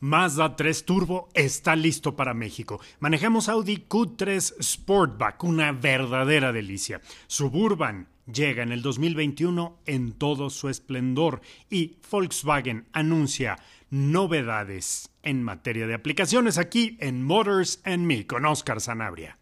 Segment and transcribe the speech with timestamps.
[0.00, 2.80] Mazda 3 Turbo está listo para México.
[3.00, 7.00] Manejamos Audi Q3 Sportback, una verdadera delicia.
[7.26, 11.40] Suburban llega en el 2021 en todo su esplendor
[11.70, 13.56] y Volkswagen anuncia
[13.88, 19.38] novedades en materia de aplicaciones aquí en Motors and Me con Oscar Sanabria.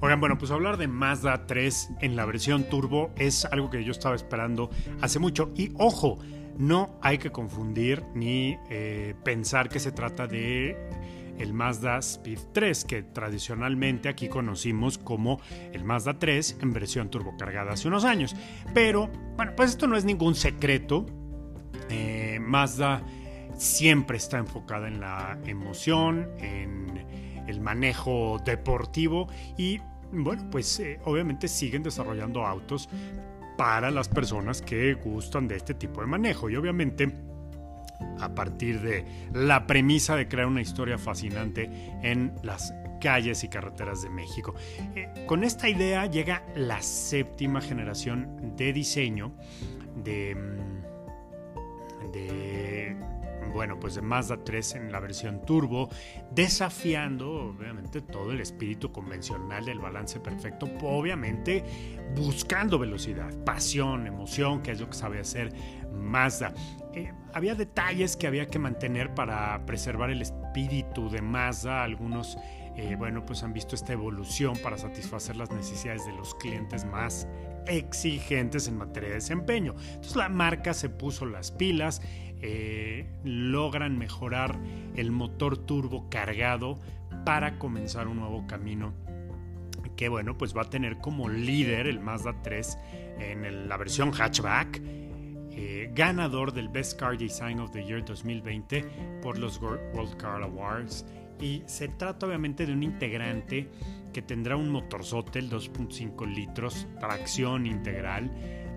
[0.00, 3.90] Oigan, bueno, pues hablar de Mazda 3 en la versión turbo es algo que yo
[3.90, 4.70] estaba esperando
[5.00, 5.50] hace mucho.
[5.56, 6.20] Y ojo,
[6.56, 10.76] no hay que confundir ni eh, pensar que se trata de
[11.36, 15.40] el Mazda Speed 3, que tradicionalmente aquí conocimos como
[15.72, 18.36] el Mazda 3 en versión turbocargada hace unos años.
[18.72, 21.06] Pero, bueno, pues esto no es ningún secreto.
[21.90, 23.02] Eh, Mazda
[23.56, 27.04] siempre está enfocada en la emoción, en
[27.48, 29.80] el manejo deportivo y
[30.12, 32.88] bueno, pues eh, obviamente siguen desarrollando autos
[33.56, 37.12] para las personas que gustan de este tipo de manejo y obviamente
[38.20, 41.68] a partir de la premisa de crear una historia fascinante
[42.02, 44.54] en las calles y carreteras de México.
[44.94, 49.32] Eh, con esta idea llega la séptima generación de diseño
[50.02, 52.96] de, mm, de
[53.58, 55.88] bueno, pues de Mazda 3 en la versión turbo,
[56.30, 61.64] desafiando obviamente todo el espíritu convencional del balance perfecto, obviamente
[62.14, 65.52] buscando velocidad, pasión, emoción, que es lo que sabe hacer
[65.92, 66.54] Mazda.
[66.94, 72.38] Eh, había detalles que había que mantener para preservar el espíritu de Mazda, algunos
[72.76, 77.26] eh, bueno, pues han visto esta evolución para satisfacer las necesidades de los clientes más
[77.66, 79.74] exigentes en materia de desempeño.
[79.78, 82.00] Entonces la marca se puso las pilas
[82.42, 84.58] eh, logran mejorar
[84.96, 86.78] el motor turbo cargado
[87.24, 88.92] para comenzar un nuevo camino
[89.96, 92.78] que bueno pues va a tener como líder el Mazda 3
[93.18, 94.80] en la versión hatchback
[95.60, 98.84] eh, ganador del Best Car Design of the Year 2020
[99.20, 101.04] por los World Car Awards.
[101.40, 103.68] Y se trata obviamente de un integrante
[104.12, 108.30] que tendrá un motorzote, 2.5 litros, tracción integral,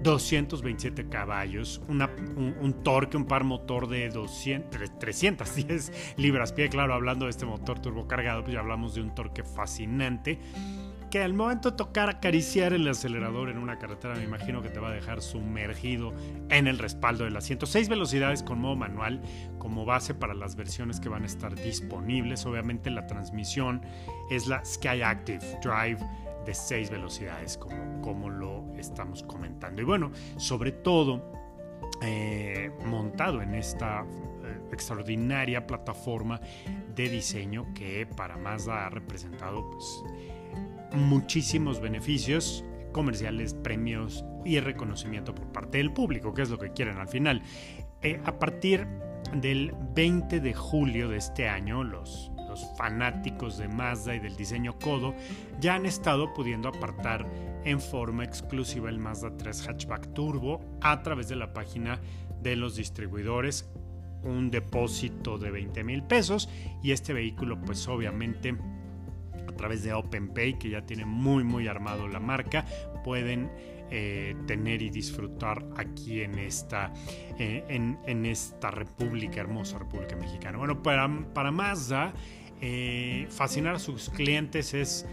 [0.03, 6.69] 227 caballos, un, torque, un par motor de 200, 310 libras pie.
[6.69, 10.40] Claro, hablando de este motor turbocargado, pues ya hablamos de un torque fascinante
[11.11, 14.79] que al momento de tocar acariciar el acelerador en una carretera me imagino que te
[14.79, 16.13] va a dejar sumergido
[16.50, 17.66] en el respaldo del asiento.
[17.66, 19.22] Seis velocidades con modo manual
[19.59, 22.45] como base para las versiones que van a estar disponibles.
[22.45, 23.81] Obviamente la transmisión
[24.31, 26.00] es la Sky Active Drive
[26.46, 29.81] de seis velocidades como, como lo estamos comentando.
[29.81, 31.41] Y bueno, sobre todo
[32.02, 36.41] eh, montado en esta eh, extraordinaria plataforma
[36.96, 40.03] de diseño que para Mazda ha representado pues,
[40.94, 46.97] muchísimos beneficios comerciales, premios y reconocimiento por parte del público, que es lo que quieren
[46.97, 47.44] al final.
[48.02, 48.88] Eh, a partir
[49.35, 54.78] del 20 de julio de este año, los, los fanáticos de Mazda y del diseño
[54.78, 55.16] Kodo
[55.62, 57.25] ya han estado pudiendo apartar
[57.63, 62.01] en forma exclusiva el Mazda 3 Hatchback Turbo a través de la página
[62.41, 63.69] de los distribuidores
[64.23, 66.50] un depósito de 20 mil pesos
[66.84, 68.57] y este vehículo pues obviamente
[69.47, 72.66] a través de OpenPay, que ya tiene muy muy armado la marca,
[73.03, 73.50] pueden
[73.94, 76.94] eh, tener y disfrutar aquí en esta,
[77.38, 80.57] eh, en, esta república, hermosa República Mexicana.
[80.57, 82.13] Bueno, para, para Mazda,
[82.61, 85.05] eh, fascinar a sus clientes es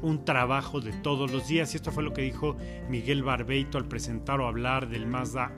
[0.00, 2.56] un trabajo de todos los días y esto fue lo que dijo
[2.88, 5.52] Miguel Barbeito al presentar o hablar del Mazda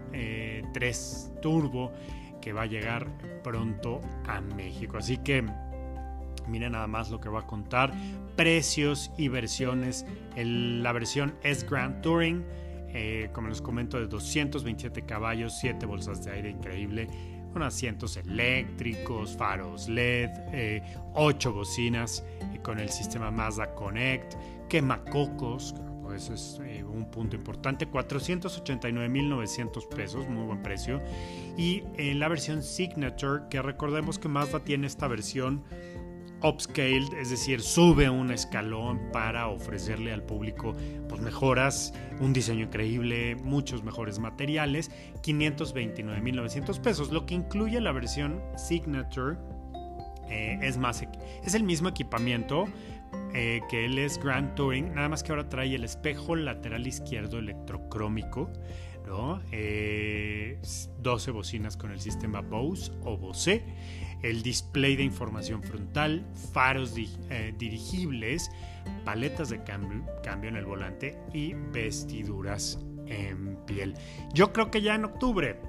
[0.72, 1.92] 3 Turbo
[2.42, 3.06] que va a llegar
[3.44, 4.96] pronto a México.
[4.96, 5.44] Así que
[6.48, 7.92] Miren nada más lo que va a contar.
[8.36, 10.06] Precios y versiones.
[10.36, 12.44] la versión es Grand Touring.
[12.96, 17.08] Eh, como les comento, de 227 caballos, 7 bolsas de aire increíble,
[17.54, 20.82] con asientos eléctricos, faros LED,
[21.14, 24.34] 8 eh, bocinas eh, con el sistema Mazda Connect,
[24.68, 31.00] quemacocos, pues es un punto importante, 489.900 pesos, muy buen precio.
[31.56, 35.64] Y en la versión Signature, que recordemos que Mazda tiene esta versión
[36.44, 40.74] upscaled, es decir, sube un escalón para ofrecerle al público
[41.08, 44.90] pues, mejoras, un diseño increíble, muchos mejores materiales,
[45.22, 49.38] 529.900 pesos, lo que incluye la versión Signature.
[50.28, 51.02] Eh, es más,
[51.44, 52.66] es el mismo equipamiento
[53.34, 57.38] eh, que él es Grand Touring, nada más que ahora trae el espejo lateral izquierdo
[57.38, 58.50] electrocrómico,
[59.06, 59.40] ¿no?
[59.40, 63.64] 12 eh, bocinas con el sistema Bose o Bose
[64.24, 68.50] el display de información frontal, faros eh, dirigibles,
[69.04, 70.02] paletas de cambio,
[70.48, 73.76] en el volante y vestiduras en pie.
[73.76, 73.94] piel.
[74.32, 75.60] Yo creo que ya en octubre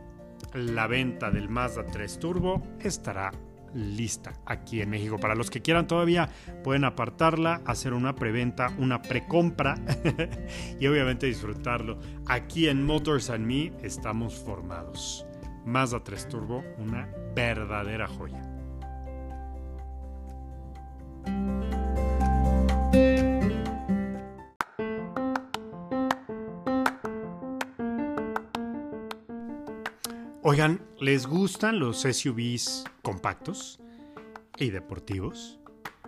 [0.54, 3.32] la venta del Mazda 3 Turbo estará
[3.76, 5.20] lista aquí en México.
[5.20, 6.30] Para los que quieran todavía
[6.64, 9.76] pueden apartarla, hacer una preventa, una precompra
[10.80, 12.00] y obviamente disfrutarlo.
[12.28, 15.26] Aquí en Motors and Me estamos formados.
[15.66, 18.42] Mazda 3 Turbo, una verdadera joya.
[30.48, 33.80] Oigan, ¿les gustan los SUVs compactos
[34.60, 35.58] y deportivos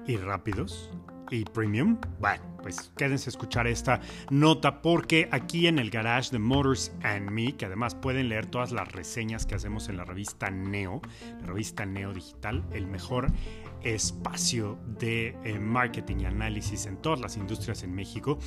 [0.06, 0.92] y rápidos
[1.32, 1.98] y premium?
[2.20, 4.00] Bueno, pues quédense a escuchar esta
[4.30, 8.72] nota porque aquí en el garage de Motors and Me, que además pueden leer todas
[8.72, 11.02] las reseñas que hacemos en la revista Neo,
[11.42, 13.32] la revista Neo Digital, el mejor
[13.96, 18.38] espacio de eh, marketing y análisis en todas las industrias en México,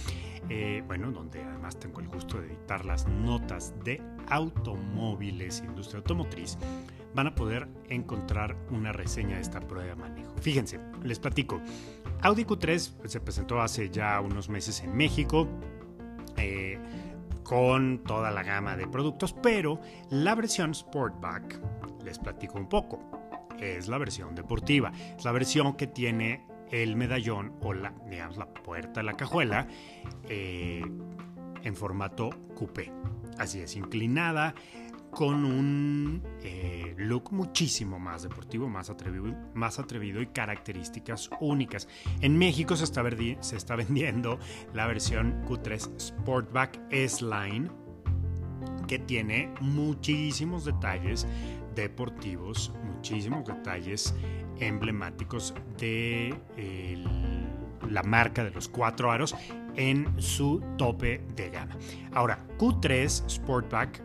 [0.49, 6.59] eh, bueno, donde además tengo el gusto de editar las notas de automóviles, industria automotriz,
[7.15, 10.35] van a poder encontrar una reseña de esta prueba de manejo.
[10.41, 11.61] Fíjense, les platico.
[12.21, 15.49] Audi Q3 se presentó hace ya unos meses en México.
[16.37, 16.79] Eh,
[17.43, 21.61] con toda la gama de productos, pero la versión Sportback,
[22.05, 23.01] les platico un poco
[23.61, 24.93] es la versión deportiva.
[25.17, 29.67] Es la versión que tiene el medallón o la, digamos, la puerta de la cajuela
[30.29, 30.85] eh,
[31.63, 32.93] en formato coupé.
[33.39, 34.55] Así es, inclinada,
[35.11, 41.89] con un eh, look muchísimo más deportivo, más atrevido, más atrevido y características únicas.
[42.21, 43.05] En México se está,
[43.41, 44.39] se está vendiendo
[44.73, 47.71] la versión Q3 Sportback S-Line,
[48.87, 51.27] que tiene muchísimos detalles
[51.75, 54.15] deportivos, muchísimos detalles
[54.59, 56.35] emblemáticos de
[57.89, 59.35] la marca de los cuatro aros
[59.77, 61.77] en su tope de gama.
[62.13, 64.03] Ahora, Q3 Sportback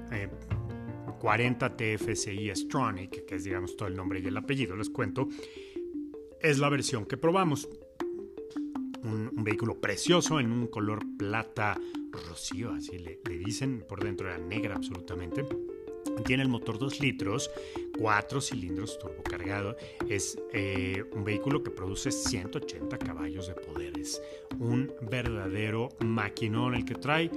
[1.19, 5.27] 40 TFSI Stronic, que es digamos todo el nombre y el apellido, les cuento,
[6.39, 7.67] es la versión que probamos.
[9.03, 11.79] Un, vehículo precioso en un color plata
[12.11, 15.45] rocío, así le, le dicen, por dentro era negra absolutamente
[16.23, 17.49] tiene el motor 2 litros,
[17.97, 19.77] 4 cilindros turbocargado.
[20.09, 24.21] Es eh, un vehículo que produce 180 caballos de poderes.
[24.59, 27.31] Un verdadero maquinón el que trae.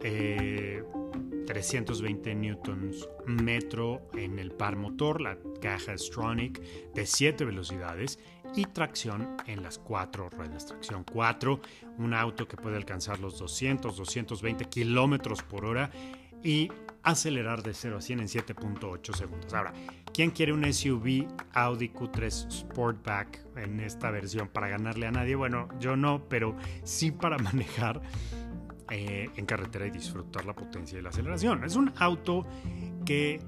[0.00, 6.62] 320 eh, newtons metro en el par motor, la caja Stronic
[6.94, 8.18] de 7 velocidades
[8.54, 10.66] y tracción en las 4 ruedas.
[10.66, 11.60] Tracción 4,
[11.98, 15.90] un auto que puede alcanzar los 200, 220 kilómetros por hora
[16.42, 16.70] y
[17.10, 19.52] acelerar de 0 a 100 en 7.8 segundos.
[19.54, 19.72] Ahora,
[20.12, 25.34] ¿quién quiere un SUV Audi Q3 Sportback en esta versión para ganarle a nadie?
[25.34, 28.02] Bueno, yo no, pero sí para manejar
[28.90, 31.64] eh, en carretera y disfrutar la potencia y la aceleración.
[31.64, 32.46] Es un auto
[33.06, 33.40] que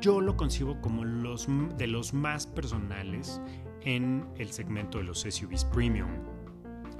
[0.00, 3.40] yo lo concibo como de los más personales
[3.82, 6.35] en el segmento de los SUVs premium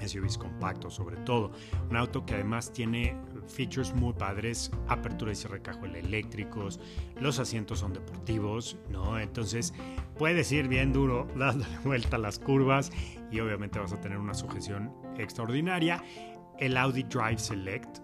[0.05, 1.51] SUVs compactos sobre todo.
[1.89, 3.15] Un auto que además tiene
[3.47, 5.61] features muy padres, apertura y cierre
[5.95, 6.79] eléctricos,
[7.19, 9.19] los asientos son deportivos, ¿no?
[9.19, 9.73] Entonces
[10.17, 12.91] puedes ir bien duro dándole vuelta a las curvas
[13.31, 16.03] y obviamente vas a tener una sujeción extraordinaria.
[16.59, 17.99] El Audi Drive Select,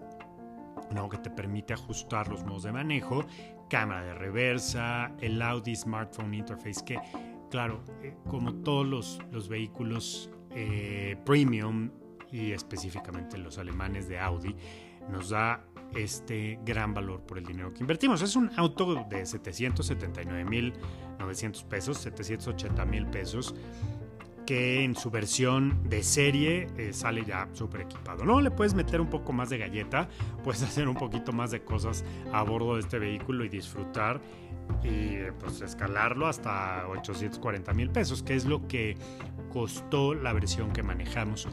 [0.92, 1.08] ¿no?
[1.08, 3.24] Que te permite ajustar los modos de manejo,
[3.68, 6.98] cámara de reversa, el Audi Smartphone Interface que,
[7.50, 11.90] claro, eh, como todos los, los vehículos eh, premium
[12.30, 14.54] y específicamente los alemanes de Audi,
[15.10, 18.20] nos da este gran valor por el dinero que invertimos.
[18.22, 23.54] Es un auto de 779.900 pesos, 780 mil pesos,
[24.46, 28.24] que en su versión de serie eh, sale ya súper equipado.
[28.24, 30.08] No, le puedes meter un poco más de galleta,
[30.42, 34.20] puedes hacer un poquito más de cosas a bordo de este vehículo y disfrutar
[34.82, 38.96] y pues escalarlo hasta 840 mil pesos, que es lo que
[39.52, 41.48] costó la versión que manejamos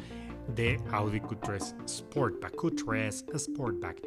[0.55, 2.55] de Audi Q3 Sportback.
[2.55, 4.01] Q3 Sportback.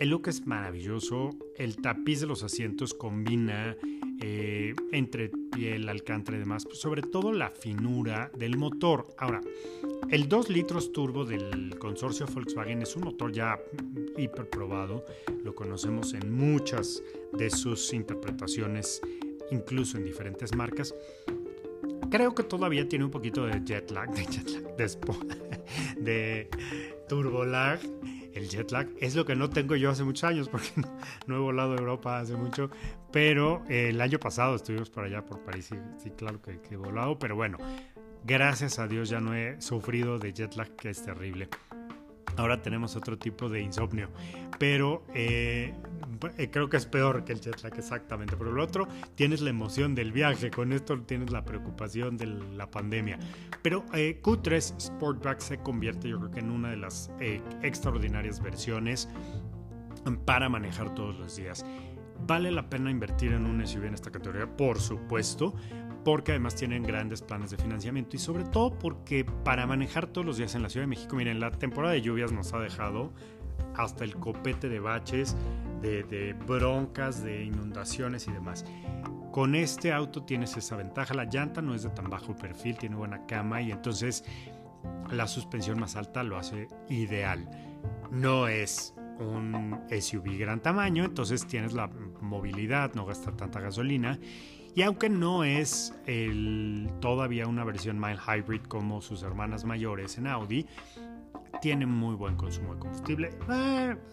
[0.00, 3.76] El look es maravilloso, el tapiz de los asientos combina
[4.20, 9.06] eh, entre piel, alcántara y demás, sobre todo la finura del motor.
[9.18, 9.40] Ahora,
[10.10, 13.58] el 2 litros turbo del consorcio Volkswagen es un motor ya
[14.16, 15.04] hiper probado,
[15.44, 19.00] lo conocemos en muchas de sus interpretaciones,
[19.50, 20.94] incluso en diferentes marcas.
[22.10, 24.88] Creo que todavía tiene un poquito de jet lag, de jet lag, de,
[25.96, 26.48] de
[27.08, 27.80] turbo lag
[28.34, 28.88] el jet lag.
[29.00, 30.68] Es lo que no tengo yo hace muchos años porque
[31.26, 32.70] no, he volado a Europa hace mucho.
[33.10, 37.18] Pero el año pasado estuvimos por allá, por París, y sí, claro que, he volado.
[37.18, 37.58] Pero bueno,
[38.24, 41.48] gracias a Dios ya no he sufrido de jet lag, que es terrible.
[42.36, 44.08] ahora tenemos otro tipo de insomnio.
[44.58, 45.74] Pero eh,
[46.38, 48.36] eh, creo que es peor que el jet lag, exactamente.
[48.36, 52.70] Por el otro, tienes la emoción del viaje, con esto tienes la preocupación de la
[52.70, 53.18] pandemia.
[53.62, 57.10] Pero eh, Q3 Sportback se convierte, yo creo que en una de las
[57.62, 59.08] extraordinarias versiones
[60.24, 61.64] para manejar todos los días.
[62.26, 64.46] ¿Vale la pena invertir en un SUV en esta categoría?
[64.46, 65.54] Por supuesto,
[66.04, 70.36] porque además tienen grandes planes de financiamiento y sobre todo porque para manejar todos los
[70.36, 73.12] días en la Ciudad de México, miren, la temporada de lluvias nos ha dejado
[73.76, 75.36] hasta el copete de baches,
[75.80, 78.64] de, broncas, de inundaciones y demás.
[79.30, 82.96] Con este auto tienes esa ventaja, la llanta no es de tan bajo perfil, tiene
[82.96, 84.24] buena cama y entonces
[85.10, 87.48] la suspensión más alta lo hace ideal.
[88.10, 91.88] No es un SUV gran tamaño, entonces tienes la
[92.20, 94.18] movilidad, no gasta tanta gasolina
[94.74, 95.94] y aunque no es
[97.00, 100.66] todavía una versión mild hybrid como sus hermanas mayores en Audi,
[101.60, 103.30] tiene muy buen consumo de combustible.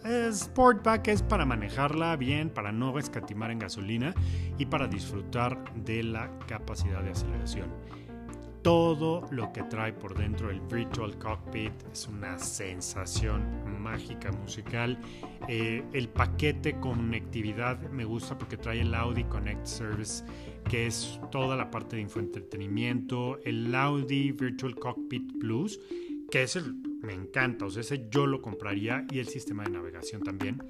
[0.04, 4.14] Eh, Sportback es para manejarla bien, para no escatimar en gasolina
[4.58, 7.70] y para disfrutar de la capacidad de aceleración
[8.62, 14.98] todo lo que trae por dentro el Virtual Cockpit es una sensación mágica musical.
[15.48, 20.24] Eh, el paquete conectividad me gusta porque trae el Audi Connect Service,
[20.68, 25.80] que es toda la parte de infoentretenimiento, el Audi Virtual Cockpit Plus,
[26.30, 29.70] que es el, me encanta, o sea, ese yo lo compraría y el sistema de
[29.70, 30.62] navegación también.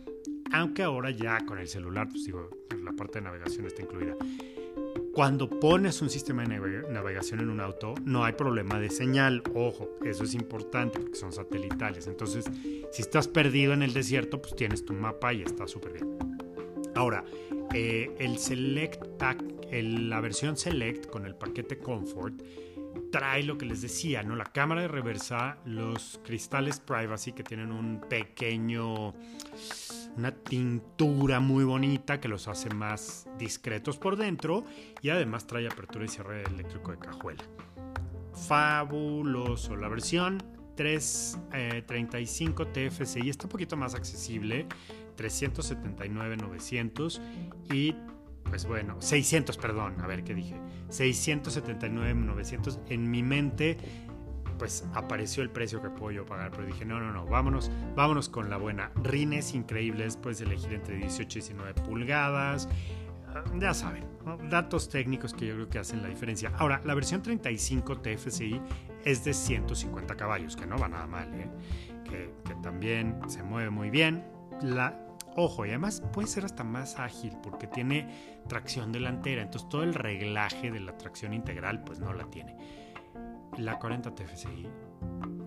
[0.53, 2.51] Aunque ahora ya con el celular, pues digo,
[2.83, 4.17] la parte de navegación está incluida.
[5.13, 9.43] Cuando pones un sistema de navegación en un auto, no hay problema de señal.
[9.55, 12.07] Ojo, eso es importante porque son satelitales.
[12.07, 12.45] Entonces,
[12.93, 16.17] si estás perdido en el desierto, pues tienes tu mapa y está súper bien.
[16.95, 17.25] Ahora,
[17.75, 22.43] eh, el Select Pack, la versión Select con el paquete Comfort,
[23.11, 24.37] trae lo que les decía, ¿no?
[24.37, 29.15] La cámara de reversa, los cristales privacy que tienen un pequeño
[30.17, 34.65] una tintura muy bonita que los hace más discretos por dentro
[35.03, 37.45] y además trae apertura y cierre eléctrico de cajuela.
[38.35, 39.77] Fabuloso.
[39.77, 40.43] La versión
[40.77, 44.67] 335 eh, TFSI está un poquito más accesible,
[45.17, 47.21] 379.900
[47.73, 47.95] y
[48.51, 50.57] pues bueno, 600, perdón, a ver qué dije,
[50.91, 53.79] 679.900 en mi mente
[54.61, 58.29] pues apareció el precio que puedo yo pagar, pero dije, no, no, no, vámonos, vámonos
[58.29, 58.93] con la buena.
[59.03, 62.69] Rines increíbles, puedes elegir entre 18 y 19 pulgadas,
[63.29, 64.05] ah, ya saben,
[64.51, 66.53] datos técnicos que yo creo que hacen la diferencia.
[66.59, 68.61] Ahora, la versión 35 TFSI
[69.07, 71.49] es de 150 caballos, que no va nada mal, ¿eh?
[72.05, 74.27] que, que también se mueve muy bien.
[74.61, 79.83] La, Ojo, y además puede ser hasta más ágil porque tiene tracción delantera, entonces todo
[79.83, 82.57] el reglaje de la tracción integral pues no la tiene.
[83.59, 84.69] La 40 TFSI,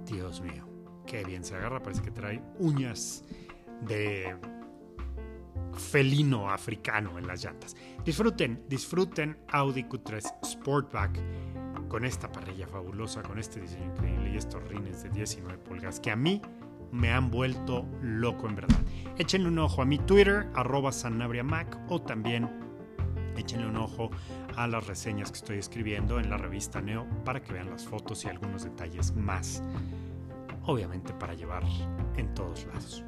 [0.05, 0.67] Dios mío,
[1.05, 3.23] qué bien se agarra, parece que trae uñas
[3.81, 4.37] de
[5.73, 7.75] felino africano en las llantas.
[8.05, 11.19] Disfruten, disfruten Audi Q3 Sportback
[11.89, 16.11] con esta parrilla fabulosa, con este diseño increíble y estos rines de 19 pulgadas que
[16.11, 16.41] a mí
[16.93, 18.79] me han vuelto loco en verdad.
[19.17, 22.49] Échenle un ojo a mi Twitter, arroba sanabriamac o también
[23.35, 24.11] échenle un ojo
[24.55, 28.23] a las reseñas que estoy escribiendo en la revista Neo para que vean las fotos
[28.25, 29.63] y algunos detalles más.
[30.65, 31.63] Obviamente para llevar
[32.15, 33.03] en todos lados.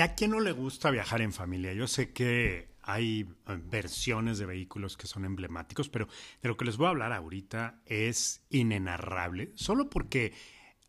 [0.00, 1.72] A quién no le gusta viajar en familia?
[1.72, 6.06] Yo sé que hay eh, versiones de vehículos que son emblemáticos, pero
[6.40, 10.32] de lo que les voy a hablar ahorita es inenarrable, solo porque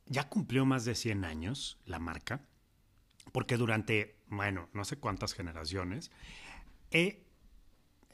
[0.05, 2.41] ya cumplió más de 100 años la marca,
[3.31, 6.11] porque durante, bueno, no sé cuántas generaciones,
[6.91, 7.23] eh,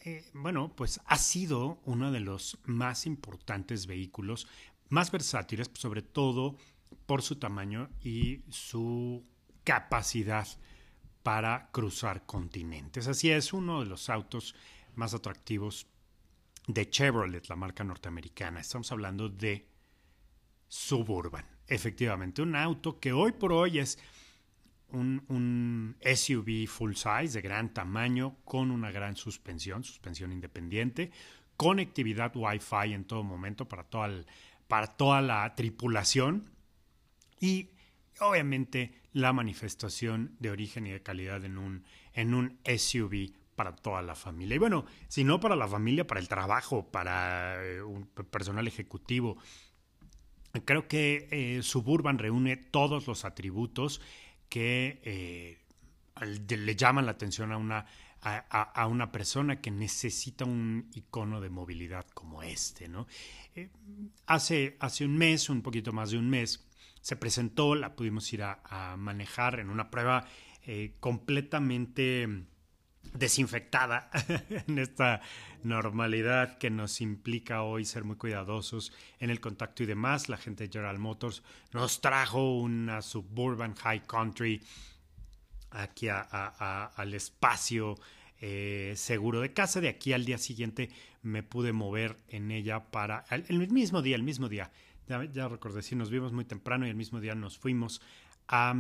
[0.06, 4.48] eh, bueno, pues ha sido uno de los más importantes vehículos,
[4.90, 6.58] más versátiles, sobre todo
[7.06, 9.24] por su tamaño y su
[9.64, 10.48] capacidad
[11.24, 13.08] para cruzar continentes.
[13.08, 14.54] Así es, uno de los autos
[14.96, 15.88] más atractivos
[16.68, 18.60] de Chevrolet, la marca norteamericana.
[18.60, 19.68] Estamos hablando de
[20.68, 21.46] Suburban.
[21.68, 23.98] Efectivamente, un auto que hoy por hoy es
[24.90, 31.12] un, SUV full size de gran tamaño con una gran suspensión, suspensión independiente,
[31.58, 34.24] conectividad Wi-Fi en todo momento para toda,
[34.68, 36.52] para toda la tripulación
[37.40, 37.70] y
[38.20, 44.02] obviamente la manifestación de origen y de calidad en un, en un SUV para toda
[44.02, 44.56] la familia.
[44.56, 49.38] Y bueno, si no para la familia, para el trabajo, para eh, un personal ejecutivo.
[50.66, 54.02] Creo que eh, Suburban reúne todos los atributos
[54.50, 55.58] que eh,
[56.22, 57.86] le llaman la atención a una,
[58.22, 62.88] a, una persona que necesita un icono de movilidad como este.
[62.88, 63.08] ¿no?
[64.28, 66.64] Hace, hace un mes, un poquito más de un mes,
[67.04, 70.26] se presentó, la pudimos ir a, manejar en una prueba
[70.66, 72.46] eh, completamente
[73.14, 74.10] desinfectada
[74.68, 75.22] en esta
[75.64, 80.30] normalidad que nos implica hoy ser muy cuidadosos en el contacto y demás.
[80.30, 81.44] La gente de General Motors
[81.74, 84.64] nos trajo una Suburban High Country
[85.72, 87.96] aquí al espacio
[88.40, 89.82] eh, seguro de casa.
[89.82, 90.90] De aquí al día siguiente
[91.22, 94.72] me pude mover en ella para el, mismo día, el mismo día.
[95.32, 98.02] Ya, recordé, sí, nos vimos muy temprano y el mismo día nos fuimos
[98.48, 98.74] a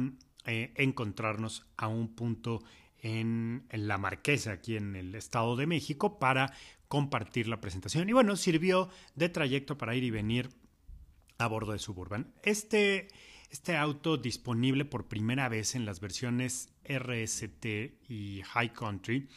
[0.45, 2.63] eh, encontrarnos a un punto
[3.03, 6.53] en, La Marquesa, aquí en el Estado de México, para
[6.87, 8.09] compartir la presentación.
[8.09, 10.49] Y bueno, sirvió de trayecto para ir y venir
[11.37, 12.33] a bordo de Suburban.
[12.43, 13.09] Este,
[13.51, 17.65] este auto disponible por primera vez en las versiones RST
[18.09, 19.27] y High Country,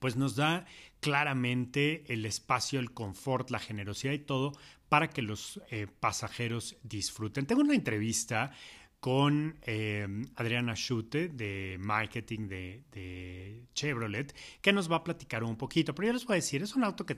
[0.00, 0.66] pues nos da
[0.98, 4.52] claramente el espacio, el confort, la generosidad y todo
[4.88, 7.46] para que los eh, pasajeros disfruten.
[7.46, 8.50] Tengo una entrevista
[8.98, 15.94] con eh, Adriana Schute de marketing de, Chevrolet, que nos va a platicar un poquito.
[15.94, 17.16] Pero yo les voy a decir, es un auto que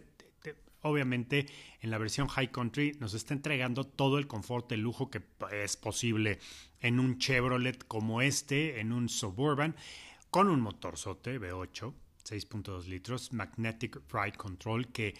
[0.82, 1.46] obviamente
[1.80, 5.22] en la versión High Country nos está entregando todo el confort, el lujo que
[5.52, 6.38] es posible
[6.80, 9.74] en un Chevrolet como este, en un Suburban,
[10.30, 11.92] con un motorzote V8,
[12.32, 15.14] 6.2 litros, Magnetic Ride Control, que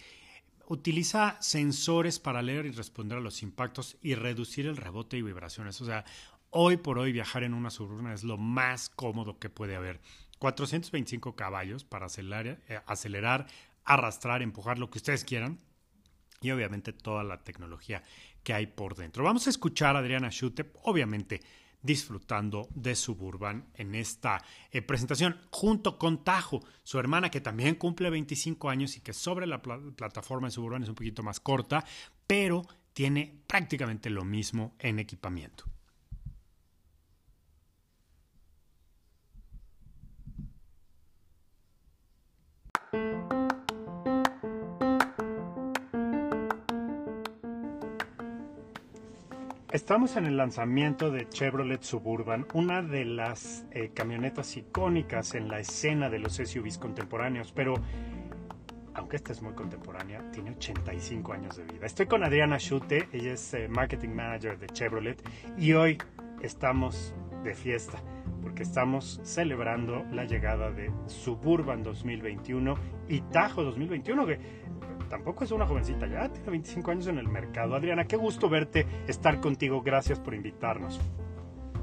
[0.67, 5.79] utiliza sensores para leer y responder a los impactos y reducir el rebote y vibraciones.
[5.81, 6.05] O sea,
[6.55, 9.99] Hoy por hoy viajar en una suburna es lo más cómodo que puede haber.
[10.37, 13.47] 425 caballos para acelerar, eh, acelerar,
[13.83, 15.57] arrastrar, empujar, lo que ustedes quieran.
[16.41, 18.03] Y obviamente toda la tecnología
[18.43, 19.23] que hay por dentro.
[19.23, 21.41] Vamos a escuchar a Adriana Schute, obviamente
[21.83, 28.09] disfrutando de Suburban en esta eh, presentación, junto con Tajo, su hermana que también cumple
[28.09, 31.85] 25 años y que sobre la plataforma de Suburban es un poquito más corta,
[32.25, 32.63] pero
[32.93, 35.65] tiene prácticamente lo mismo en equipamiento.
[49.73, 55.59] Estamos en el lanzamiento de Chevrolet Suburban, una de las eh, camionetas icónicas en la
[55.59, 57.73] escena de los SUVs contemporáneos, pero
[58.93, 61.87] aunque esta es muy contemporánea, tiene 85 años de vida.
[61.87, 65.19] Estoy con Adriana Schute, ella es eh, Marketing Manager de Chevrolet
[65.57, 65.97] y hoy
[66.43, 67.97] estamos de fiesta
[68.43, 72.75] porque estamos celebrando la llegada de Suburban 2021
[73.07, 74.39] y Tajo 2021, que
[75.13, 77.75] tampoco es una jovencita, ya tiene 25 años en el mercado.
[77.75, 80.99] Adriana, qué gusto verte, estar contigo, gracias por invitarnos.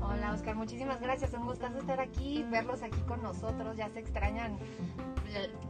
[0.03, 4.59] Hola Oscar, muchísimas gracias, un gustazo estar aquí, verlos aquí con nosotros, ya se extrañan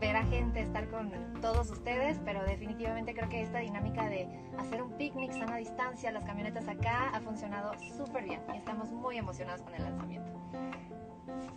[0.01, 4.83] ver a gente, estar con todos ustedes, pero definitivamente creo que esta dinámica de hacer
[4.83, 9.61] un picnic sana distancia, las camionetas acá, ha funcionado súper bien y estamos muy emocionados
[9.61, 10.33] con el lanzamiento.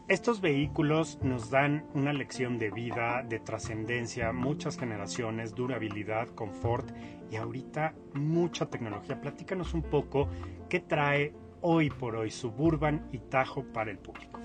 [0.08, 6.92] Estos vehículos nos dan una lección de vida, de trascendencia, muchas generaciones, durabilidad, confort
[7.32, 9.22] y ahorita mucha tecnología.
[9.22, 10.28] Platícanos un poco
[10.70, 14.40] qué trae hoy por hoy Suburban y Tajo para el público.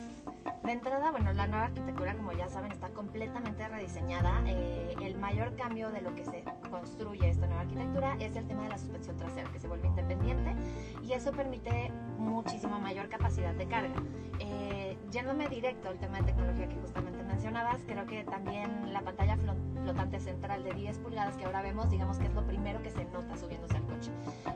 [0.65, 4.43] De entrada, bueno, la nueva arquitectura, como ya saben, está completamente rediseñada.
[4.47, 8.65] Eh, el mayor cambio de lo que se construye esta nueva arquitectura es el tema
[8.65, 10.55] de la suspensión trasera, que se vuelve independiente
[11.03, 13.95] y eso permite muchísima mayor capacidad de carga.
[14.41, 19.37] Eh, yéndome directo al tema de tecnología que justamente mencionabas, creo que también la pantalla
[19.83, 23.05] flotante central de 10 pulgadas que ahora vemos, digamos que es lo primero que se
[23.07, 24.11] nota subiéndose al coche.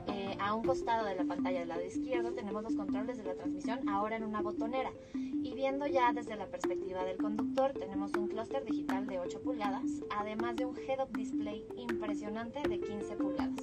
[0.09, 3.35] Eh, a un costado de la pantalla del lado izquierdo tenemos los controles de la
[3.35, 4.91] transmisión ahora en una botonera.
[5.15, 9.83] Y viendo ya desde la perspectiva del conductor, tenemos un clúster digital de 8 pulgadas,
[10.17, 13.57] además de un head-up display impresionante de 15 pulgadas.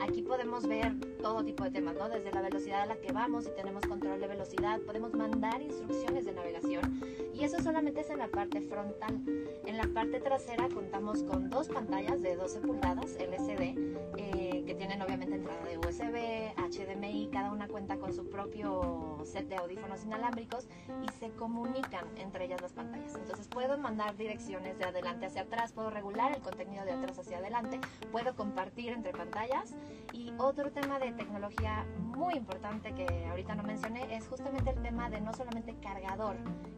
[0.00, 2.08] Aquí podemos ver todo tipo de temas, ¿no?
[2.08, 6.24] Desde la velocidad a la que vamos, y tenemos control de velocidad, podemos mandar instrucciones
[6.24, 7.00] de navegación
[7.34, 9.20] y eso solamente es en la parte frontal.
[9.66, 13.74] En la parte trasera contamos con dos pantallas de 12 pulgadas LCD
[14.16, 14.45] eh,
[14.76, 20.04] tienen obviamente entrada de USB, HDMI, cada una cuenta con su propio set de audífonos
[20.04, 20.68] inalámbricos
[21.02, 23.14] y se comunican entre ellas las pantallas.
[23.14, 27.38] Entonces puedo mandar direcciones de adelante hacia atrás, puedo regular el contenido de atrás hacia
[27.38, 27.80] adelante,
[28.12, 29.74] puedo compartir entre pantallas
[30.12, 35.10] y otro tema de tecnología muy importante que ahorita no mencioné es justamente el tema
[35.10, 36.36] de no solamente cargador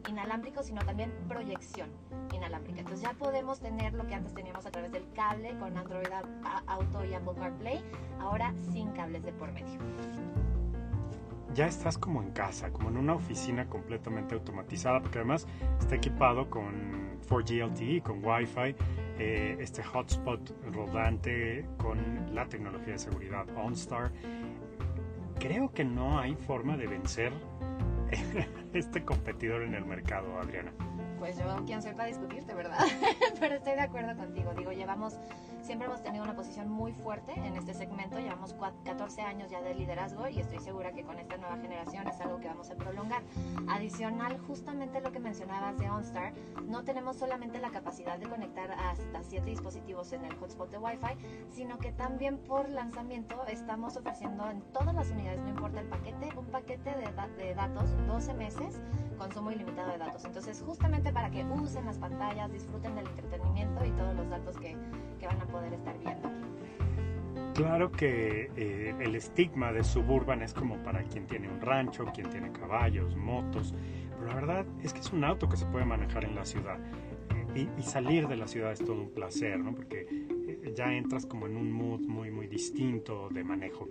[0.09, 1.91] inalámbrico, sino también proyección
[2.33, 2.81] inalámbrica.
[2.81, 6.09] Entonces ya podemos tener lo que antes teníamos a través del cable con Android
[6.67, 7.83] Auto y Apple CarPlay,
[8.21, 9.79] ahora sin cables de por medio.
[11.55, 15.47] ya estás como en casa, como en una oficina completamente automatizada, porque además
[15.81, 18.77] está equipado con 4G LTE, con Wi-Fi,
[19.19, 24.13] eh, este hotspot rodante con la tecnología de seguridad OnStar.
[25.41, 27.33] Creo que no hay forma de vencer
[28.73, 30.73] este competidor en el mercado, Adriana.
[31.19, 32.79] Pues yo, quién soy para discutirte, ¿verdad?
[33.41, 34.53] Pero estoy de acuerdo contigo.
[34.55, 35.19] Digo, llevamos
[35.69, 38.55] siempre hemos tenido una posición muy fuerte en este segmento, llevamos
[38.85, 42.41] 14 años ya de liderazgo y estoy segura que con esta nueva generación es algo
[42.41, 43.23] que vamos a prolongar.
[43.69, 46.33] Adicional, justamente lo que mencionabas de OnStar,
[46.67, 51.51] no tenemos solamente la capacidad de conectar hasta 7 dispositivos en el hotspot de Wi-Fi,
[51.51, 56.31] sino que también por lanzamiento estamos ofreciendo en todas las unidades, no importa el paquete,
[56.39, 58.81] un paquete de, de datos, 12 meses,
[59.19, 60.25] consumo ilimitado de datos.
[60.25, 64.77] Entonces, justamente para que usen las pantallas, disfruten del entretenimiento y todos los datos que,
[65.19, 66.29] que van a poder estar viendo
[67.55, 72.31] Claro que eh, el estigma de suburban es como para quien tiene un rancho, quien
[72.31, 73.75] tiene caballos, motos,
[74.17, 76.79] pero la verdad es que es un auto que se puede manejar en la ciudad
[77.57, 79.75] y, y salir de la ciudad es todo un placer, ¿no?
[79.75, 83.89] Porque eh, ya entras como en un mood muy, muy distinto de manejo.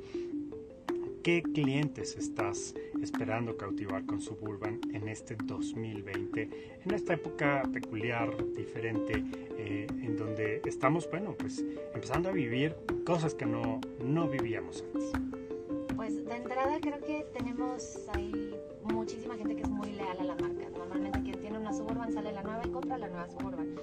[1.23, 6.49] ¿Qué clientes estás esperando cautivar con Suburban en este 2020,
[6.85, 9.23] en esta época peculiar, diferente,
[9.57, 12.75] eh, en donde estamos, bueno, pues empezando a vivir
[13.05, 15.11] cosas que no, no vivíamos antes?
[15.95, 20.35] Pues de entrada creo que tenemos ahí muchísima gente que es muy leal a la
[20.35, 20.56] marca.
[20.97, 23.75] Normalmente quien tiene una Suburban sale la nueva y compra la nueva Suburban.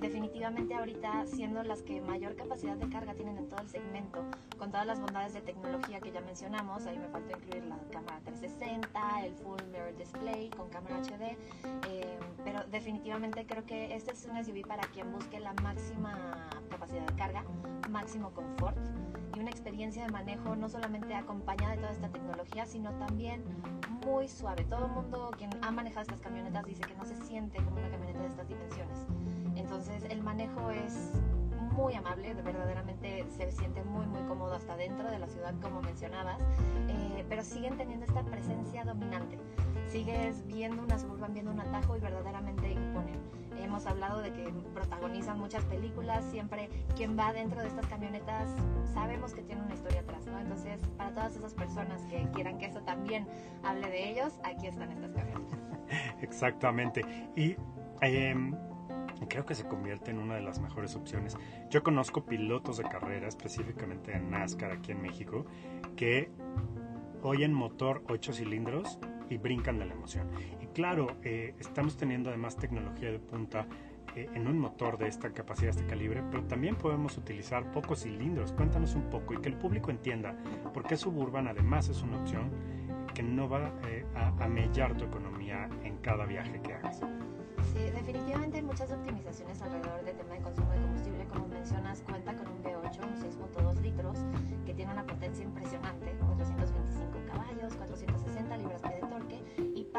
[0.00, 4.24] Definitivamente ahorita siendo las que mayor capacidad de carga tienen en todo el segmento,
[4.58, 8.18] con todas las bondades de tecnología que ya mencionamos, ahí me falta incluir la cámara
[8.24, 11.36] 360, el full mirror display con cámara HD,
[11.88, 17.06] eh, pero definitivamente creo que este es un SUV para quien busque la máxima capacidad
[17.06, 17.44] de carga,
[17.88, 18.76] máximo confort
[19.34, 23.42] y una experiencia de manejo no solamente acompañada de toda esta tecnología, sino también
[24.04, 24.64] muy suave.
[24.64, 27.90] Todo el mundo quien ha manejado estas camionetas dice que no se siente como una
[27.90, 29.06] camioneta de estas dimensiones.
[29.56, 31.12] Entonces el manejo es
[31.76, 36.40] muy amable, verdaderamente se siente muy muy cómodo hasta dentro de la ciudad como mencionabas,
[36.88, 39.38] eh, pero siguen teniendo esta presencia dominante.
[39.86, 43.45] Sigues viendo una suburban, viendo un atajo y verdaderamente imponen.
[43.66, 48.54] Hemos hablado de que protagonizan muchas películas, siempre quien va dentro de estas camionetas
[48.94, 50.38] sabemos que tiene una historia atrás, ¿no?
[50.38, 53.26] Entonces, para todas esas personas que quieran que eso también
[53.64, 55.58] hable de ellos, aquí están estas camionetas.
[56.22, 57.04] Exactamente.
[57.34, 57.56] Y
[58.02, 58.36] eh,
[59.28, 61.36] creo que se convierte en una de las mejores opciones.
[61.68, 65.44] Yo conozco pilotos de carrera, específicamente en NASCAR aquí en México,
[65.96, 66.30] que
[67.22, 70.30] oyen motor 8 cilindros y brincan de la emoción.
[70.76, 73.66] Claro, eh, estamos teniendo además tecnología de punta
[74.14, 78.52] eh, en un motor de esta capacidad, este calibre, pero también podemos utilizar pocos cilindros.
[78.52, 80.36] Cuéntanos un poco y que el público entienda
[80.74, 82.50] por qué Suburban además es una opción
[83.14, 87.00] que no va eh, a, a mellar tu economía en cada viaje que hagas.
[87.72, 91.24] Sí, definitivamente hay muchas optimizaciones alrededor del tema de consumo de combustible.
[91.28, 94.18] Como mencionas, cuenta con un V8, un 6.2 litros,
[94.66, 96.14] que tiene una potencia impresionante,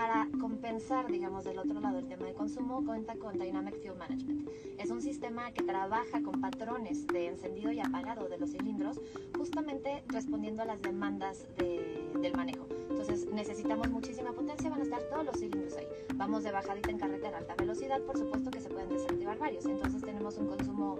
[0.07, 4.47] para compensar, digamos, del otro lado el tema de consumo, cuenta con Dynamic Fuel Management.
[4.77, 9.01] Es un sistema que trabaja con patrones de encendido y apagado de los cilindros,
[9.37, 12.67] justamente respondiendo a las demandas del manejo.
[12.89, 15.87] Entonces necesitamos muchísima potencia, van a estar todos los cilindros ahí.
[16.15, 19.65] Vamos de bajadita en carretera a alta velocidad, por supuesto que se pueden desactivar varios,
[19.65, 20.99] entonces tenemos un consumo.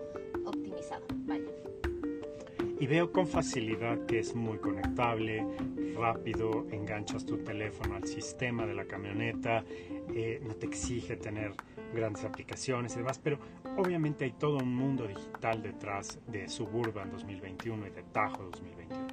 [2.80, 5.44] Y veo con facilidad que es muy conectable,
[5.96, 9.64] rápido, enganchas tu teléfono al sistema de la camioneta,
[10.14, 11.54] eh, no te exige tener
[11.94, 13.40] grandes aplicaciones y demás, pero
[13.78, 19.08] obviamente hay todo un mundo digital detrás de Suburban 2021 y de Tajo 2021.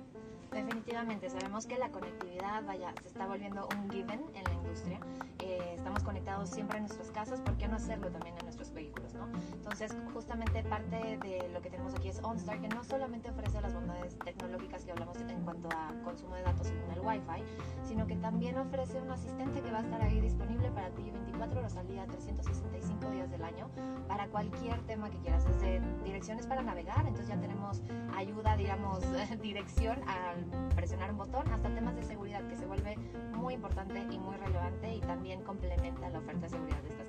[0.53, 5.01] Definitivamente, sabemos que la conectividad, vaya, se está volviendo un given en la industria.
[5.41, 9.04] Eh, estamos conectados siempre en nuestras casas, ¿por qué no hacerlo también en nuestros vehículos,
[9.27, 9.39] no?
[9.55, 13.75] Entonces, justamente parte de lo que tenemos aquí es OnStar, que no solamente ofrece las
[13.75, 17.45] bondades tecnológicas que hablamos en cuanto a consumo de datos con el Wi-Fi,
[17.87, 21.59] sino que también ofrece un asistente que va a estar ahí disponible para ti 24
[21.59, 23.69] horas al día, 365 días del año,
[24.09, 27.83] para cualquier tema que quieras, desde direcciones para navegar, entonces ya tenemos
[28.15, 29.01] ayuda, digamos,
[29.43, 32.97] dirección al presionar un botón, hasta temas de seguridad que se vuelve
[33.35, 37.04] muy importante y muy relevante y también complementa la oferta de seguridad de estas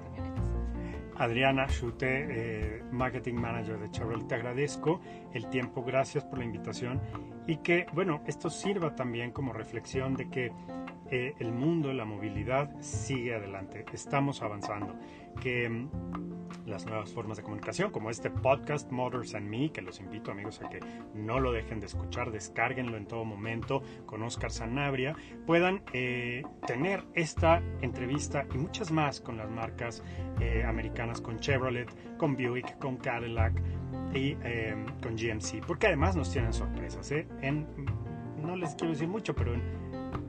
[1.18, 5.00] Adriana Schute, eh, Marketing Manager de Chevrolet, te agradezco
[5.34, 7.02] el tiempo, gracias por la invitación
[7.48, 10.52] y que, bueno, esto sirva también como reflexión de que
[11.12, 14.96] eh, el mundo, la movilidad sigue adelante, estamos avanzando,
[15.42, 15.90] que mm,
[16.66, 20.62] las nuevas formas de comunicación, como este podcast Motors and Me, que los invito amigos
[20.62, 20.80] a que
[21.14, 25.16] no lo dejen de escuchar, descárguenlo en todo momento con Oscar Sanabria,
[25.46, 30.04] puedan eh, tener esta entrevista y muchas más con las marcas
[30.40, 33.62] eh, americanas, con Chevrolet, con Buick, con Cadillac
[34.14, 37.12] y em, con GMC, porque además nos tienen sorpresas.
[37.12, 37.68] En,
[38.42, 39.85] no les quiero decir mucho, pero en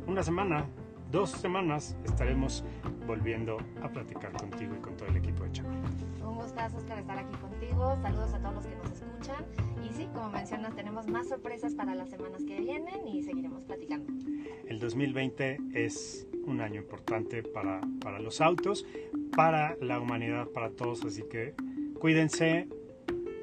[0.07, 0.67] una semana,
[1.11, 2.65] dos semanas, estaremos
[3.07, 5.83] volviendo a platicar contigo y con todo el equipo de Chevrolet.
[6.25, 7.97] Un gustazo, Oscar, estar aquí contigo.
[8.03, 9.45] Saludos a todos los que nos escuchan.
[9.85, 14.13] Y sí, como mencionas, tenemos más sorpresas para las semanas que vienen y seguiremos platicando.
[14.67, 18.87] El 2020 es un año importante para, para los autos,
[19.35, 21.55] para la humanidad, para todos, así que
[22.01, 22.69] cuídense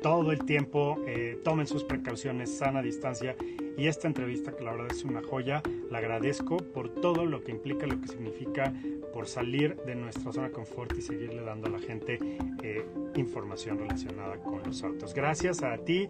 [0.02, 3.36] todo el tiempo, eh, tomen sus precauciones, sana distancia
[3.77, 7.51] y esta entrevista que la verdad es una joya, la agradezco por todo lo que
[7.51, 8.73] implica, lo que significa,
[9.13, 12.19] por salir de nuestra zona de confort y seguirle dando a la gente
[12.63, 15.13] eh, información relacionada con los autos.
[15.13, 16.09] Gracias a ti,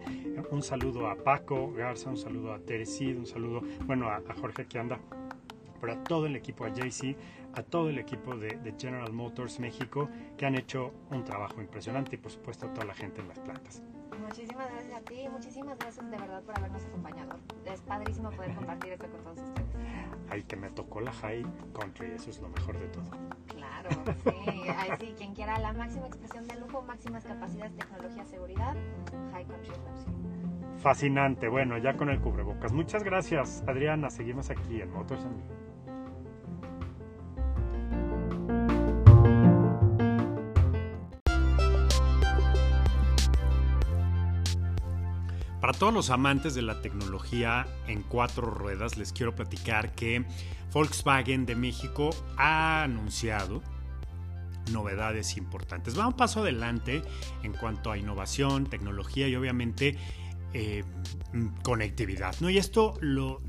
[0.50, 4.78] un saludo a Paco Garza, un saludo a Teresid, un saludo, bueno, a, Jorge que
[4.78, 4.98] anda,
[5.80, 7.16] pero a todo el equipo, a JC,
[7.54, 12.16] a todo el equipo de, de, General Motors México que han hecho un trabajo impresionante
[12.16, 13.82] y por supuesto a toda la gente en las plantas.
[14.20, 17.38] Muchísimas gracias a ti, muchísimas gracias de verdad por habernos acompañado.
[17.64, 19.68] Es padrísimo poder compartir esto con todos ustedes.
[20.30, 21.44] Ay, que me tocó la High
[21.78, 23.10] Country, eso es lo mejor de todo.
[23.46, 23.90] Claro,
[24.24, 28.74] sí, ay, sí, quien quiera la máxima expresión de lujo, máximas capacidades, tecnología, seguridad,
[29.32, 29.72] High Country
[30.78, 32.72] Fascinante, bueno, ya con el cubrebocas.
[32.72, 35.63] Muchas gracias, Adriana, seguimos aquí en Motors and
[45.64, 50.22] Para todos los amantes de la tecnología en cuatro ruedas, les quiero platicar que
[50.74, 53.62] Volkswagen de México ha anunciado
[54.72, 55.98] novedades importantes.
[55.98, 57.00] Va un paso adelante
[57.42, 59.96] en cuanto a innovación, tecnología y obviamente
[60.52, 60.84] eh,
[61.62, 62.36] conectividad.
[62.40, 62.50] ¿no?
[62.50, 63.40] Y esto lo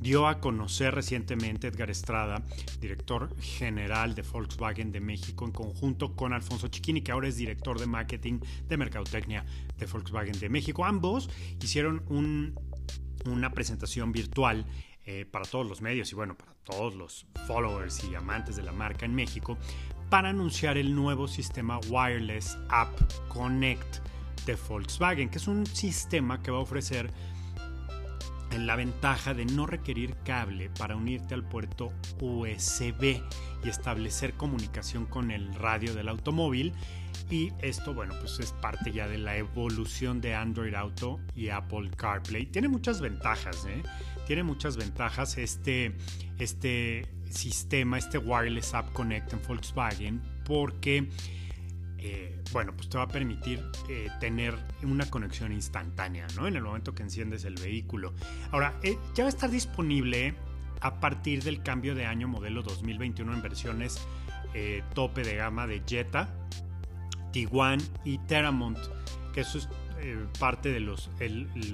[0.00, 2.42] dio a conocer recientemente Edgar Estrada,
[2.80, 7.78] director general de Volkswagen de México, en conjunto con Alfonso Chiquini, que ahora es director
[7.78, 9.44] de marketing de mercadotecnia
[9.76, 10.84] de Volkswagen de México.
[10.84, 11.30] Ambos
[11.62, 12.02] hicieron
[13.24, 14.66] una presentación virtual
[15.04, 18.72] eh, para todos los medios y bueno, para todos los followers y amantes de la
[18.72, 19.56] marca en México,
[20.10, 22.94] para anunciar el nuevo sistema Wireless App
[23.28, 23.98] Connect
[24.46, 27.10] de Volkswagen, que es un sistema que va a ofrecer
[28.52, 33.22] en la ventaja de no requerir cable para unirte al puerto USB
[33.64, 36.72] y establecer comunicación con el radio del automóvil.
[37.30, 41.90] Y esto, bueno, pues es parte ya de la evolución de Android Auto y Apple
[41.96, 42.46] CarPlay.
[42.46, 43.82] Tiene muchas ventajas, ¿eh?
[44.26, 45.96] Tiene muchas ventajas este,
[46.38, 51.08] este sistema, este Wireless App Connect en Volkswagen, porque
[52.00, 56.46] eh, bueno, pues te va a permitir eh, tener una conexión instantánea, ¿no?
[56.46, 58.14] En el momento que enciendes el vehículo.
[58.52, 60.34] Ahora, eh, ya va a estar disponible
[60.80, 64.00] a partir del cambio de año modelo 2021 en versiones
[64.94, 66.34] tope de gama de Jetta,
[67.32, 68.78] Tiguan y Terramont,
[69.32, 69.68] que eso es
[70.40, 71.10] parte de los,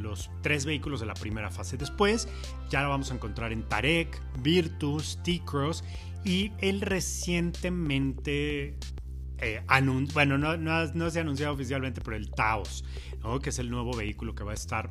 [0.01, 1.79] los tres vehículos de la primera fase.
[1.79, 2.29] Después
[2.69, 5.83] ya lo vamos a encontrar en Tarek, Virtus, T-Cross
[6.25, 8.77] y el recientemente
[9.39, 9.63] eh,
[10.13, 12.85] bueno, no, se ha anunciado oficialmente, pero el Taos,
[13.43, 14.91] que es el nuevo vehículo que va a estar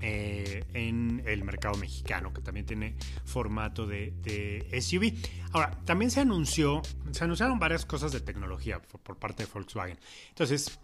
[0.00, 5.12] eh, en el mercado mexicano, que también tiene formato de, SUV.
[5.52, 9.98] Ahora, también se anunció, se anunciaron varias cosas de tecnología por parte de Volkswagen.
[10.30, 10.80] Entonces,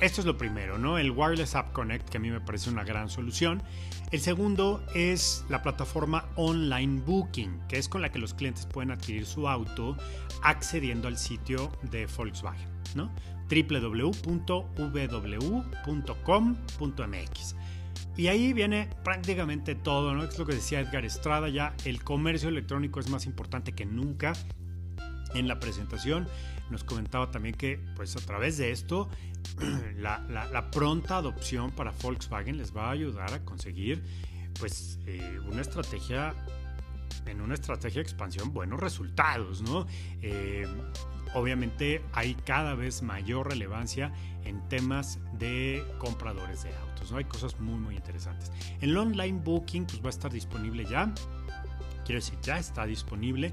[0.00, 0.98] esto es lo primero, ¿no?
[0.98, 3.62] El Wireless App Connect, que a mí me parece una gran solución.
[4.10, 8.90] El segundo es la plataforma Online Booking, que es con la que los clientes pueden
[8.90, 9.96] adquirir su auto
[10.42, 13.10] accediendo al sitio de Volkswagen, ¿no?
[13.48, 14.26] www.vw.com.mx.
[18.18, 20.24] Y ahí viene prácticamente todo, ¿no?
[20.24, 24.34] Es lo que decía Edgar Estrada, ya el comercio electrónico es más importante que nunca
[25.34, 26.28] en la presentación
[26.70, 29.08] nos comentaba también que pues a través de esto
[29.98, 34.02] la, pronta adopción para Volkswagen les va a ayudar a conseguir
[34.58, 36.34] pues eh, una estrategia
[37.26, 39.86] en una estrategia de expansión buenos resultados, ¿no?
[40.22, 40.66] Eh,
[41.34, 44.12] obviamente hay cada vez mayor relevancia
[44.44, 47.18] en temas de compradores de autos, ¿no?
[47.18, 48.52] Hay cosas muy muy interesantes.
[48.80, 51.12] El online booking pues va a estar disponible ya,
[52.04, 53.52] quiero decir, ya está disponible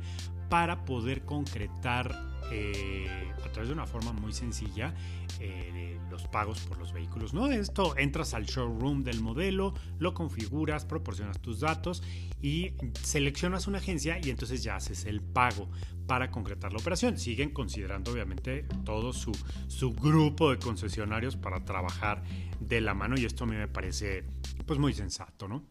[0.49, 4.93] para poder concretar eh, a través de una forma muy sencilla
[5.39, 7.33] eh, los pagos por los vehículos.
[7.33, 7.51] ¿no?
[7.51, 12.03] Esto entras al showroom del modelo, lo configuras, proporcionas tus datos
[12.41, 15.69] y seleccionas una agencia y entonces ya haces el pago
[16.05, 17.17] para concretar la operación.
[17.17, 19.31] Siguen considerando obviamente todo su,
[19.67, 22.23] su grupo de concesionarios para trabajar
[22.59, 24.23] de la mano y esto a mí me parece
[24.65, 25.65] pues muy sensato, ¿no?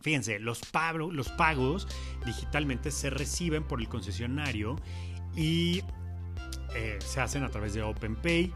[0.00, 0.60] Fíjense, los,
[1.10, 1.88] los pagos
[2.24, 4.76] digitalmente se reciben por el concesionario
[5.34, 5.82] y
[6.76, 8.52] eh, se hacen a través de OpenPay.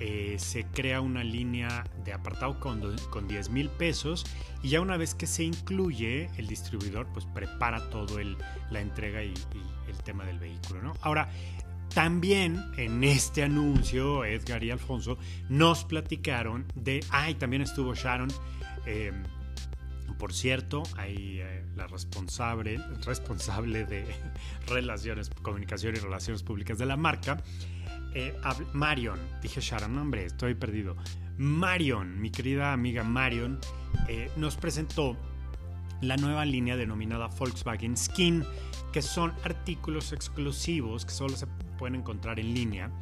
[0.00, 4.24] Eh, se crea una línea de apartado con, con 10 mil pesos
[4.62, 8.36] y ya una vez que se incluye el distribuidor pues prepara todo el,
[8.70, 9.34] la entrega y,
[9.88, 10.94] el tema del vehículo ¿no?
[11.02, 11.28] ahora
[11.94, 18.28] también en este anuncio Edgar y Alfonso nos platicaron de ay también estuvo Sharon
[18.86, 19.12] eh,
[20.22, 24.06] por cierto, hay eh, la responsable, responsable de
[24.68, 27.42] relaciones, comunicación y relaciones públicas de la marca,
[28.14, 28.32] eh,
[28.72, 30.94] Marion, dije Sharon, hombre, estoy perdido.
[31.38, 33.58] Marion, mi querida amiga Marion,
[34.06, 35.16] eh, nos presentó
[36.00, 38.44] la nueva línea denominada Volkswagen Skin,
[38.92, 41.48] que son artículos exclusivos que solo se
[41.80, 42.92] pueden encontrar en línea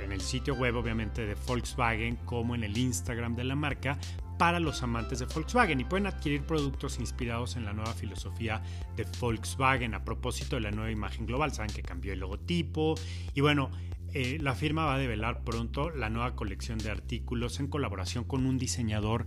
[0.00, 3.96] en el sitio web obviamente de Volkswagen como en el Instagram de la marca
[4.38, 8.62] para los amantes de Volkswagen y pueden adquirir productos inspirados en la nueva filosofía
[8.96, 11.52] de Volkswagen a propósito de la nueva imagen global.
[11.52, 12.94] Saben que cambió el logotipo
[13.34, 13.70] y bueno,
[14.14, 18.46] eh, la firma va a develar pronto la nueva colección de artículos en colaboración con
[18.46, 19.26] un diseñador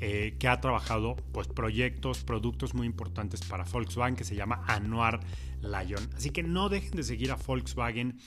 [0.00, 5.20] eh, que ha trabajado pues, proyectos, productos muy importantes para Volkswagen que se llama Anuar
[5.60, 6.08] Lion.
[6.16, 8.18] Así que no dejen de seguir a Volkswagen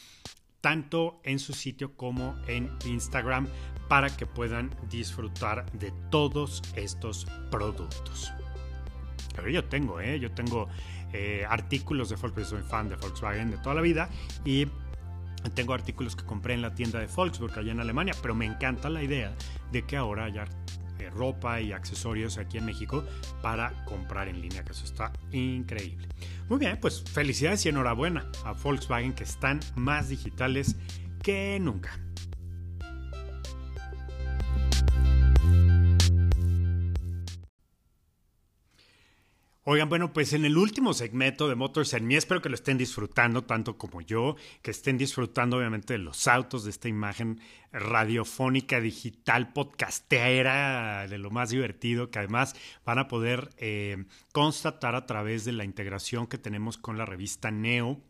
[0.66, 3.48] tanto en su sitio como en Instagram
[3.88, 8.34] para que puedan disfrutar de todos estos productos.
[9.36, 10.20] Pero yo tengo, ¿eh?
[10.20, 10.68] yo tengo
[11.14, 14.10] eh, artículos de Volkswagen, soy fan de Volkswagen de toda la vida
[14.44, 14.66] y
[15.54, 18.90] tengo artículos que compré en la tienda de Volkswagen allá en Alemania, pero me encanta
[18.90, 19.36] la idea
[19.72, 20.46] de que ahora haya
[21.14, 23.04] ropa y accesorios aquí en México
[23.42, 26.08] para comprar en línea, que eso está increíble.
[26.50, 30.76] Muy bien, pues felicidades y enhorabuena a Volkswagen que están más digitales
[31.22, 32.05] que nunca.
[39.68, 42.78] Oigan, bueno, pues en el último segmento de Motors en mí espero que lo estén
[42.78, 48.80] disfrutando tanto como yo, que estén disfrutando obviamente de los autos, de esta imagen radiofónica,
[48.80, 55.46] digital, podcastera, de lo más divertido, que además van a poder eh, constatar a través
[55.46, 58.04] de la integración que tenemos con la revista Neo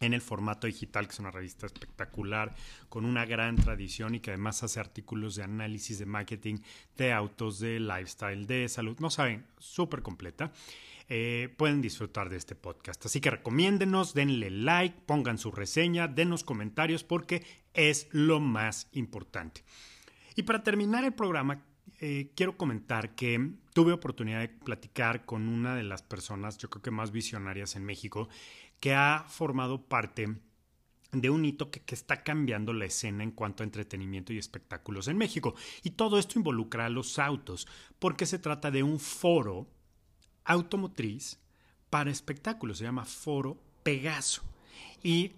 [0.00, 2.54] en el formato digital, que es una revista espectacular,
[2.88, 6.56] con una gran tradición y que además hace artículos de análisis de marketing,
[6.96, 8.96] de autos, de lifestyle, de salud.
[8.98, 10.52] No saben, súper completa.
[11.12, 13.04] Eh, pueden disfrutar de este podcast.
[13.04, 19.64] Así que recomiéndenos, denle like, pongan su reseña, denos comentarios porque es lo más importante.
[20.36, 21.64] Y para terminar el programa,
[21.98, 26.82] eh, quiero comentar que tuve oportunidad de platicar con una de las personas, yo creo
[26.82, 28.28] que más visionarias en México,
[28.80, 30.40] que ha formado parte
[31.12, 35.08] de un hito que, que, está cambiando la escena en cuanto a entretenimiento y espectáculos
[35.08, 35.54] en México.
[35.82, 37.66] Y todo esto involucra a los autos,
[37.98, 39.68] porque se trata de un foro
[40.44, 41.40] automotriz
[41.90, 44.42] para espectáculos, se llama Foro Pegaso.
[45.02, 45.32] Y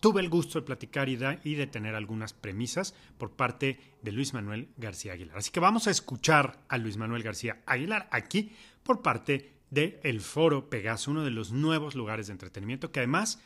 [0.00, 4.68] tuve el gusto de platicar y, de tener algunas premisas por parte de Luis Manuel
[4.76, 5.38] García Aguilar.
[5.38, 10.20] Así que vamos a escuchar a Luis Manuel García Aguilar aquí por parte del el
[10.20, 13.40] Foro Pegaso, uno de los nuevos lugares de entretenimiento que además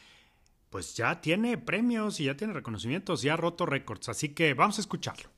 [0.71, 4.09] pues ya tiene premios y ya tiene reconocimientos, ya ha roto récords.
[4.09, 5.29] Así que vamos a escucharlo.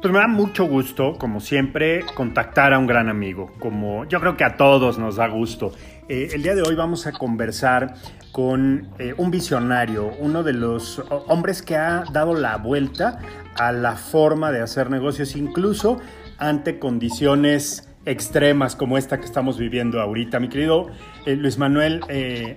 [0.00, 4.36] Pues me da mucho gusto, como siempre, contactar a un gran amigo, como yo creo
[4.36, 5.72] que a todos nos da gusto.
[6.08, 7.94] Eh, el día de hoy vamos a conversar
[8.30, 13.20] con eh, un visionario, uno de los hombres que ha dado la vuelta
[13.56, 15.98] a la forma de hacer negocios, incluso
[16.36, 20.38] ante condiciones extremas como esta que estamos viviendo ahorita.
[20.40, 20.90] Mi querido
[21.24, 22.02] eh, Luis Manuel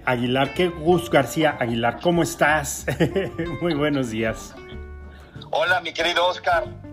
[0.03, 2.85] Aguilar, qué gusto García Aguilar, ¿cómo estás?
[3.61, 4.53] Muy buenos días.
[5.51, 6.88] Hola, mi querido Oscar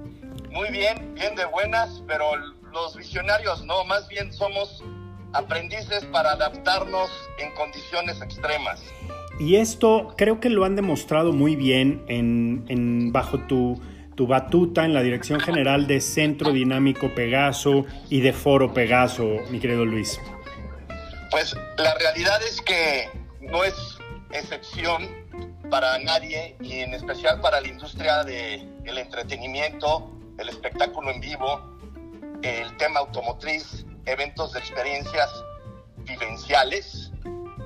[0.57, 2.35] muy bien, bien de buenas, pero
[2.73, 4.83] los visionarios no, más bien somos
[5.35, 8.83] aprendices para adaptarnos en condiciones extremas.
[9.39, 13.79] Y esto creo que lo han demostrado muy bien en, bajo tu,
[14.15, 19.61] tu batuta en la Dirección General de Centro Dinámico Pegaso y de Foro Pegaso, mi
[19.61, 20.19] querido Luis.
[21.31, 23.11] Pues la realidad es que
[23.43, 23.75] no es
[24.33, 25.07] excepción
[25.69, 31.61] para nadie y en especial para la industria del entretenimiento, el espectáculo en vivo,
[32.43, 35.31] el tema automotriz, eventos de experiencias
[35.99, 37.11] vivenciales,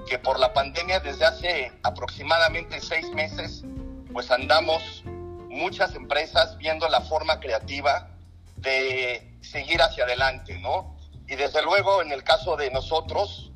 [0.09, 3.65] que por la pandemia desde hace aproximadamente seis meses,
[4.13, 5.03] pues andamos
[5.49, 8.11] muchas empresas viendo la forma creativa
[8.57, 10.97] de seguir hacia adelante, ¿no?
[11.29, 13.53] Y desde luego en el caso de nosotros,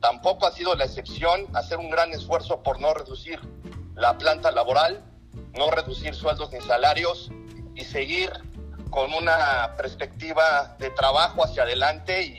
[0.00, 3.40] tampoco ha sido la excepción hacer un gran esfuerzo por no reducir
[3.94, 5.02] la planta laboral,
[5.54, 7.30] no reducir sueldos ni salarios
[7.76, 8.30] y seguir
[8.90, 12.38] con una perspectiva de trabajo hacia adelante y,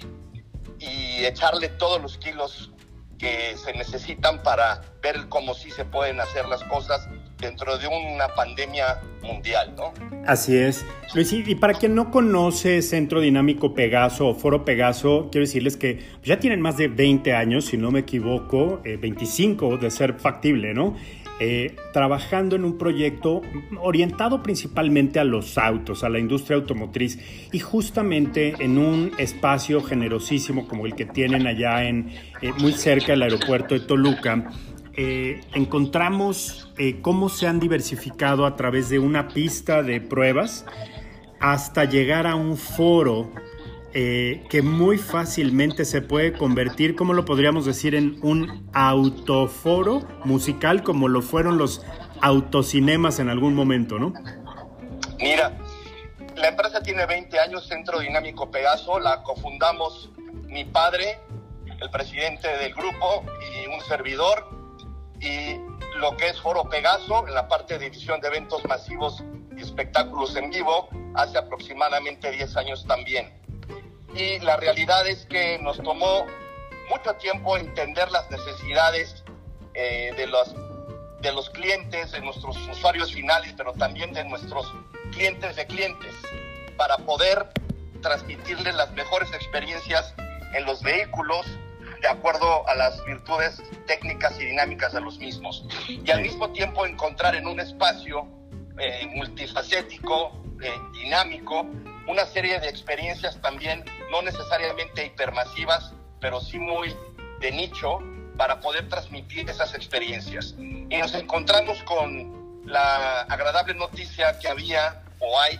[0.80, 2.72] y echarle todos los kilos
[3.18, 7.08] que se necesitan para ver cómo sí se pueden hacer las cosas
[7.40, 9.94] dentro de una pandemia mundial, ¿no?
[10.26, 10.86] Así es.
[11.14, 16.06] Luis, y para quien no conoce Centro Dinámico Pegaso o Foro Pegaso, quiero decirles que
[16.24, 20.74] ya tienen más de 20 años, si no me equivoco, 25 eh, de ser factible,
[20.74, 20.96] ¿no?
[21.40, 23.44] Eh, trabajando en un proyecto
[23.80, 27.20] orientado principalmente a los autos, a la industria automotriz
[27.52, 32.10] y justamente en un espacio generosísimo como el que tienen allá en
[32.42, 34.50] eh, muy cerca del aeropuerto de Toluca.
[34.94, 36.74] Eh, encontramos
[37.04, 40.66] cómo se han diversificado a través de una pista de pruebas
[41.40, 43.32] hasta llegar a un foro
[43.94, 50.84] eh, que muy fácilmente se puede convertir, como lo podríamos decir, en un autoforo musical,
[50.84, 51.86] como lo fueron los
[52.22, 54.14] autocinemas en algún momento, ¿no?
[55.20, 55.58] Mira,
[56.36, 60.10] la empresa tiene 20 años, Centro Dinámico Pegaso, la cofundamos
[60.44, 61.20] mi padre,
[61.80, 64.50] el presidente del grupo y un servidor,
[65.22, 65.56] y
[65.98, 69.24] lo que es Foro Pegaso, en la parte de edición de eventos masivos
[69.56, 73.37] y espectáculos en vivo, hace aproximadamente 10 años también
[74.18, 76.26] y la realidad es que nos tomó
[76.90, 79.24] mucho tiempo entender las necesidades
[79.74, 80.56] eh, de, los,
[81.22, 84.74] de los clientes, de nuestros usuarios finales, pero también de nuestros
[85.12, 86.14] clientes de clientes,
[86.78, 87.48] para poder
[88.02, 90.14] transmitirles las mejores experiencias
[90.54, 91.46] en los vehículos
[92.02, 95.66] de acuerdo a las virtudes técnicas y dinámicas de los mismos.
[95.88, 98.28] Y al mismo tiempo encontrar en un espacio
[98.80, 100.32] eh, multifacético,
[100.64, 101.68] eh, dinámico,
[102.08, 106.96] una serie de experiencias también, no necesariamente hipermasivas, pero sí muy
[107.40, 108.00] de nicho,
[108.38, 110.56] para poder transmitir esas experiencias.
[110.58, 115.60] Y nos encontramos con la agradable noticia que había o hay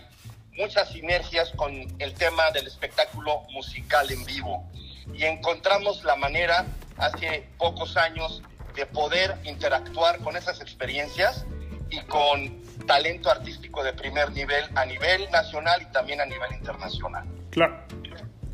[0.52, 4.64] muchas sinergias con el tema del espectáculo musical en vivo.
[5.12, 8.42] Y encontramos la manera hace pocos años
[8.74, 11.44] de poder interactuar con esas experiencias
[11.90, 17.24] y con talento artístico de primer nivel a nivel nacional y también a nivel internacional.
[17.50, 17.78] Claro,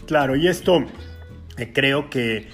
[0.06, 0.84] claro y esto
[1.56, 2.48] eh, creo que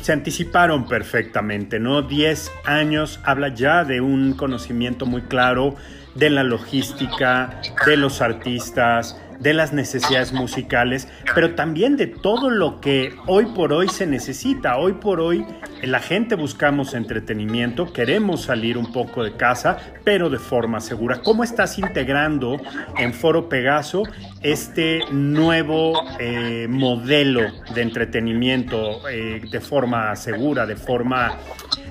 [0.00, 2.02] se anticiparon perfectamente, ¿no?
[2.02, 5.76] Diez años habla ya de un conocimiento muy claro
[6.14, 12.80] de la logística, de los artistas, de las necesidades musicales, pero también de todo lo
[12.80, 14.76] que hoy por hoy se necesita.
[14.76, 15.44] Hoy por hoy
[15.82, 21.20] la gente buscamos entretenimiento, queremos salir un poco de casa, pero de forma segura.
[21.22, 22.60] ¿Cómo estás integrando
[22.98, 24.04] en Foro Pegaso
[24.42, 27.42] este nuevo eh, modelo
[27.74, 31.36] de entretenimiento eh, de forma segura, de forma,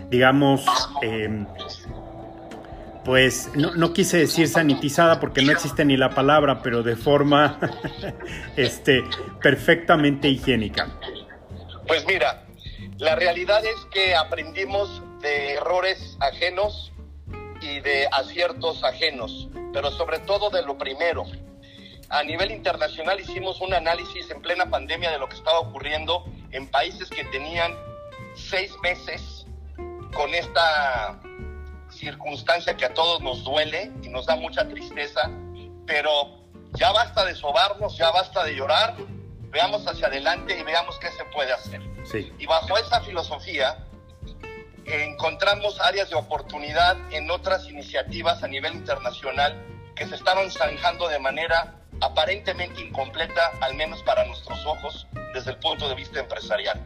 [0.09, 0.65] digamos,
[1.01, 1.45] eh,
[3.03, 7.59] pues no, quise decir sanitizada porque no existe ni la palabra, pero de forma
[8.55, 9.03] este,
[9.41, 10.87] perfectamente higiénica.
[11.87, 12.45] Pues mira,
[12.97, 16.91] la realidad es que aprendimos de errores ajenos
[17.61, 21.25] y de aciertos ajenos, pero sobre todo de lo primero.
[22.09, 26.67] A nivel internacional hicimos un análisis en plena pandemia de lo que estaba ocurriendo en
[26.67, 27.73] países que tenían
[28.35, 29.45] seis meses
[30.13, 31.19] con esta
[32.01, 35.29] circunstancia que a todos nos duele y nos da mucha tristeza,
[35.85, 36.41] pero
[36.73, 38.95] ya basta de sobarnos, ya basta de llorar,
[39.51, 41.81] veamos hacia adelante y veamos qué se puede hacer.
[42.39, 43.77] Y bajo esa filosofía
[44.85, 49.55] encontramos áreas de oportunidad en otras iniciativas a nivel internacional
[49.95, 55.57] que se estaban zanjando de manera aparentemente incompleta, al menos para nuestros ojos, desde el
[55.57, 56.81] punto de vista empresarial.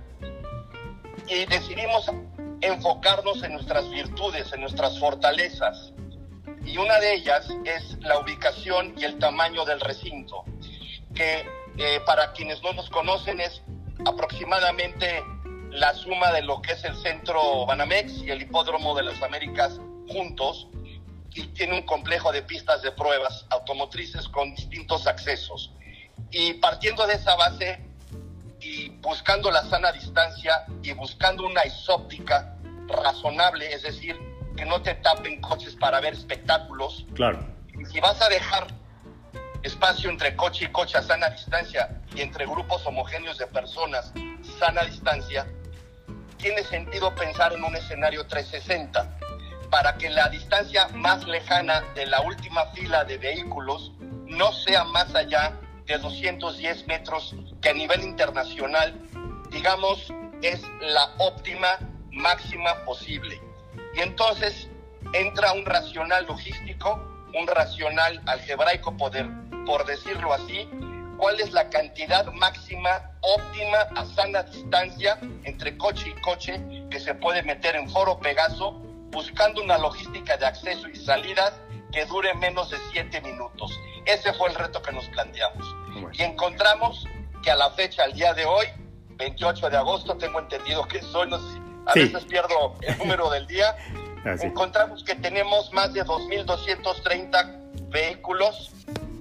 [1.27, 2.11] Y decidimos
[2.61, 5.93] enfocarnos en nuestras virtudes, en nuestras fortalezas.
[6.65, 10.43] Y una de ellas es la ubicación y el tamaño del recinto,
[11.13, 11.45] que
[11.77, 13.61] eh, para quienes no nos conocen es
[14.05, 15.23] aproximadamente
[15.69, 19.79] la suma de lo que es el centro Banamex y el hipódromo de las Américas
[20.07, 20.67] juntos
[21.33, 25.71] y tiene un complejo de pistas de pruebas automotrices con distintos accesos.
[26.31, 27.81] Y partiendo de esa base
[28.75, 32.55] y buscando la sana distancia y buscando una isóptica
[32.87, 34.19] razonable, es decir,
[34.57, 37.05] que no te tapen coches para ver espectáculos.
[37.13, 37.39] Claro.
[37.79, 38.67] Y si vas a dejar
[39.63, 44.11] espacio entre coche y coche a sana distancia y entre grupos homogéneos de personas
[44.59, 45.47] sana distancia,
[46.37, 49.17] tiene sentido pensar en un escenario 360
[49.71, 53.91] para que la distancia más lejana de la última fila de vehículos
[54.27, 55.53] no sea más allá
[55.85, 58.99] de 210 metros, que a nivel internacional,
[59.51, 60.11] digamos,
[60.41, 61.79] es la óptima
[62.11, 63.39] máxima posible.
[63.95, 64.69] Y entonces
[65.13, 66.99] entra un racional logístico,
[67.33, 69.27] un racional algebraico, poder,
[69.65, 70.67] por decirlo así,
[71.17, 76.59] cuál es la cantidad máxima óptima a sana distancia entre coche y coche
[76.89, 78.73] que se puede meter en foro Pegaso,
[79.11, 81.53] buscando una logística de acceso y salidas
[81.91, 83.71] que dure menos de 7 minutos.
[84.05, 85.65] Ese fue el reto que nos planteamos.
[86.13, 87.07] Y encontramos
[87.43, 88.67] que a la fecha, al día de hoy,
[89.17, 93.45] 28 de agosto, tengo entendido que soy, no sé a veces pierdo el número del
[93.47, 93.75] día,
[94.41, 98.71] encontramos que tenemos más de 2.230 vehículos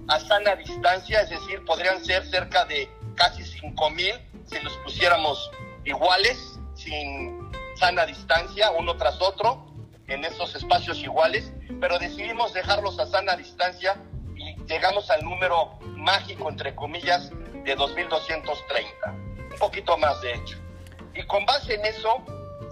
[0.09, 5.51] a sana distancia, es decir, podrían ser cerca de casi 5.000 si los pusiéramos
[5.85, 9.66] iguales, sin sana distancia, uno tras otro,
[10.07, 13.97] en esos espacios iguales, pero decidimos dejarlos a sana distancia
[14.66, 20.58] llegamos al número mágico, entre comillas, de 2.230, un poquito más de hecho.
[21.14, 22.22] Y con base en eso,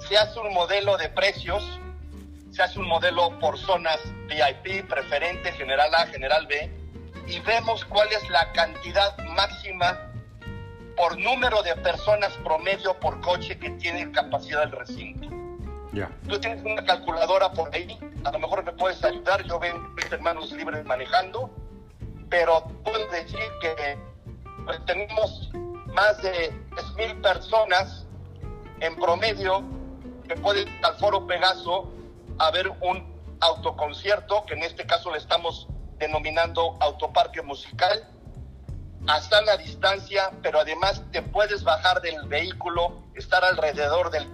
[0.09, 1.81] se hace un modelo de precios,
[2.51, 6.71] se hace un modelo por zonas VIP, preferente, general A, general B,
[7.27, 10.13] y vemos cuál es la cantidad máxima
[10.97, 15.29] por número de personas promedio por coche que tiene capacidad del recinto.
[15.93, 16.11] Ya.
[16.29, 20.51] Tú tienes una calculadora por ahí, a lo mejor me puedes ayudar, yo veo hermanos
[20.53, 21.51] libres manejando,
[22.33, 23.99] pero puedo decir que
[24.65, 25.51] pues, tenemos
[25.89, 28.07] más de 10.000 personas
[28.81, 29.63] en promedio
[30.27, 31.93] que pueden ir al Foro Pegaso
[32.39, 33.07] a ver un
[33.41, 35.69] autoconcierto, que en este caso le estamos
[35.99, 38.09] denominando autoparque musical,
[39.07, 44.27] a sana distancia, pero además te puedes bajar del vehículo, estar alrededor del,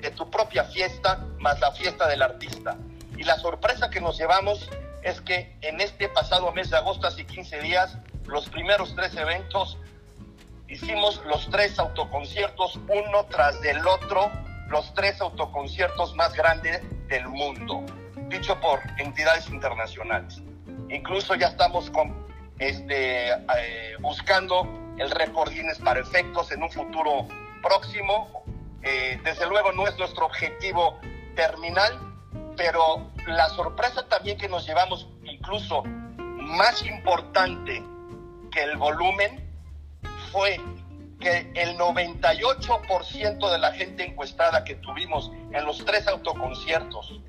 [0.00, 2.78] de tu propia fiesta, más la fiesta del artista.
[3.18, 4.66] Y la sorpresa que nos llevamos
[5.04, 9.78] es que en este pasado mes de agosto, hace 15 días, los primeros tres eventos,
[10.66, 14.30] hicimos los tres autoconciertos, uno tras del otro,
[14.68, 17.84] los tres autoconciertos más grandes del mundo,
[18.28, 20.42] dicho por entidades internacionales.
[20.88, 22.26] Incluso ya estamos con,
[22.58, 27.28] este, eh, buscando el récord Guinness para efectos en un futuro
[27.62, 28.42] próximo.
[28.82, 30.98] Eh, desde luego no es nuestro objetivo
[31.36, 32.13] terminal,
[32.56, 37.82] pero la sorpresa también que nos llevamos, incluso más importante
[38.50, 39.44] que el volumen,
[40.30, 40.60] fue
[41.20, 47.20] que el 98% de la gente encuestada que tuvimos en los tres autoconciertos,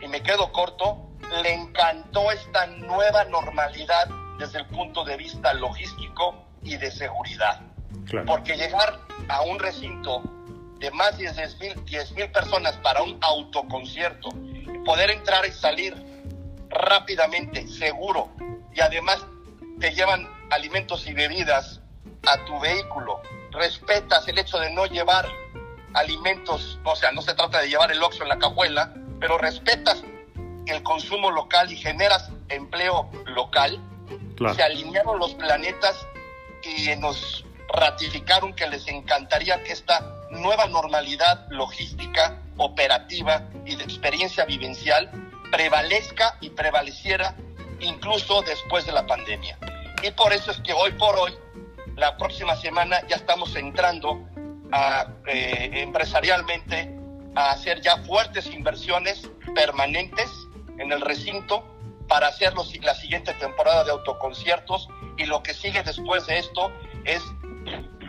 [0.00, 1.08] y me quedo corto,
[1.42, 4.08] le encantó esta nueva normalidad
[4.38, 7.60] desde el punto de vista logístico y de seguridad.
[8.26, 10.22] Porque llegar a un recinto
[10.78, 11.30] de más de
[11.84, 14.30] 10 mil personas para un autoconcierto,
[14.84, 15.94] poder entrar y salir
[16.68, 18.30] rápidamente, seguro,
[18.74, 19.24] y además
[19.80, 21.80] te llevan alimentos y bebidas
[22.26, 23.20] a tu vehículo,
[23.52, 25.26] respetas el hecho de no llevar
[25.94, 30.02] alimentos, o sea, no se trata de llevar el oxo en la cajuela, pero respetas
[30.66, 33.80] el consumo local y generas empleo local,
[34.54, 36.06] se alinearon los planetas
[36.62, 44.44] y nos ratificaron que les encantaría que esta nueva normalidad logística, operativa y de experiencia
[44.44, 45.10] vivencial
[45.50, 47.34] prevalezca y prevaleciera
[47.80, 49.58] incluso después de la pandemia.
[50.02, 51.32] Y por eso es que hoy por hoy
[51.96, 54.26] la próxima semana ya estamos entrando
[55.26, 56.94] eh, empresarialmente
[57.34, 60.30] a hacer ya fuertes inversiones permanentes
[60.78, 61.64] en el recinto
[62.06, 66.72] para hacer la siguiente temporada de autoconciertos y lo que sigue después de esto
[67.04, 67.22] es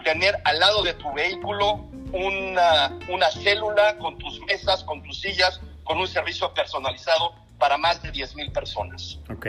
[0.04, 5.60] tener al lado de tu vehículo una, una célula con tus mesas, con tus sillas,
[5.84, 9.20] con un servicio personalizado para más de 10 mil personas.
[9.30, 9.48] Ok.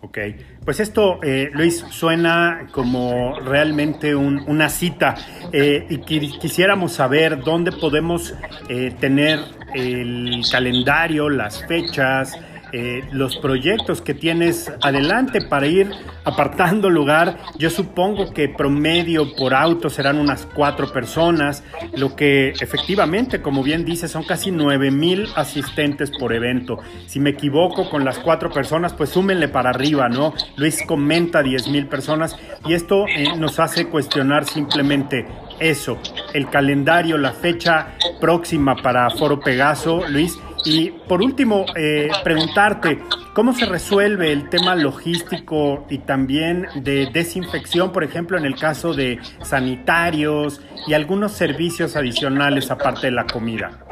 [0.00, 0.16] Ok,
[0.64, 5.16] pues esto, eh, Luis, suena como realmente una cita
[5.52, 5.98] eh, y
[6.38, 8.32] quisiéramos saber dónde podemos
[8.68, 9.40] eh, tener
[9.74, 12.38] el calendario, las fechas,
[12.72, 15.90] eh, los proyectos que tienes adelante para ir
[16.24, 17.38] apartando lugar.
[17.58, 21.64] Yo supongo que promedio por auto serán unas cuatro personas,
[21.96, 26.78] lo que efectivamente, como bien dices, son casi nueve mil asistentes por evento.
[27.06, 30.34] Si me equivoco con las cuatro personas, pues súmenle para arriba, ¿no?
[30.56, 35.26] Luis comenta diez mil personas y esto eh, nos hace cuestionar simplemente
[35.60, 35.98] eso.
[36.34, 40.38] el calendario, la fecha próxima para Foro Pegaso, Luis.
[40.64, 43.02] Y por último, eh, preguntarte,
[43.34, 48.94] ¿cómo se resuelve el tema logístico y también de desinfección, por ejemplo, en el caso
[48.94, 53.84] de sanitarios y algunos servicios adicionales aparte de la comida?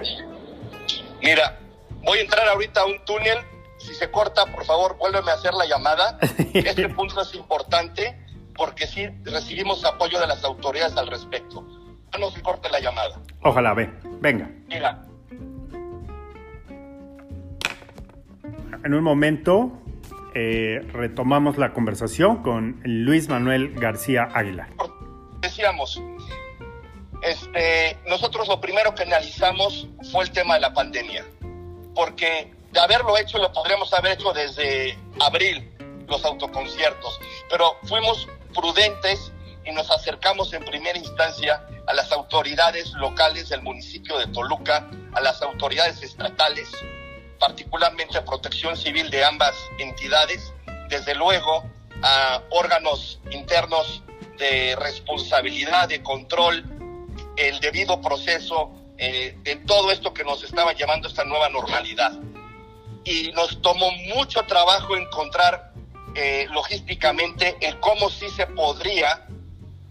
[1.23, 1.59] Mira,
[2.05, 3.39] voy a entrar ahorita a un túnel.
[3.79, 6.19] Si se corta, por favor, vuélveme a hacer la llamada.
[6.55, 8.19] Este punto es importante
[8.55, 11.65] porque sí recibimos apoyo de las autoridades al respecto.
[12.19, 13.21] No se corte la llamada.
[13.43, 14.51] Ojalá, ve, venga.
[14.69, 15.05] Mira,
[18.87, 19.73] En un momento
[20.33, 24.69] eh, retomamos la conversación con Luis Manuel García Águila.
[25.41, 26.01] decíamos,
[27.21, 31.25] este, nosotros lo primero que analizamos fue el tema de la pandemia,
[31.97, 35.69] porque de haberlo hecho lo podríamos haber hecho desde abril,
[36.07, 37.19] los autoconciertos,
[37.51, 39.33] pero fuimos prudentes
[39.65, 45.21] y nos acercamos en primera instancia a las autoridades locales del municipio de Toluca, a
[45.23, 46.71] las autoridades estatales,
[47.39, 50.53] particularmente a protección civil de ambas entidades,
[50.89, 51.65] desde luego
[52.03, 54.03] a órganos internos
[54.39, 56.65] de responsabilidad, de control,
[57.37, 62.13] el debido proceso eh, de todo esto que nos estaba llevando esta nueva normalidad.
[63.05, 65.73] Y nos tomó mucho trabajo encontrar
[66.15, 69.27] eh, logísticamente el cómo sí se podría,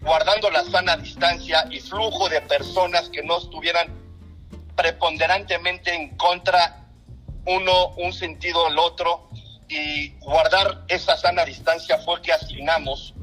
[0.00, 3.94] guardando la sana distancia y flujo de personas que no estuvieran
[4.74, 6.85] preponderantemente en contra
[7.46, 9.28] uno un sentido al otro
[9.68, 13.14] y guardar esa sana distancia fue que asignamos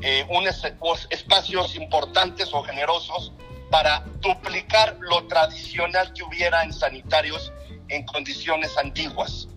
[0.00, 0.64] eh, unos
[1.10, 3.32] espacios importantes o generosos
[3.70, 7.52] para duplicar lo tradicional que hubiera en sanitarios
[7.88, 9.48] en condiciones antiguas.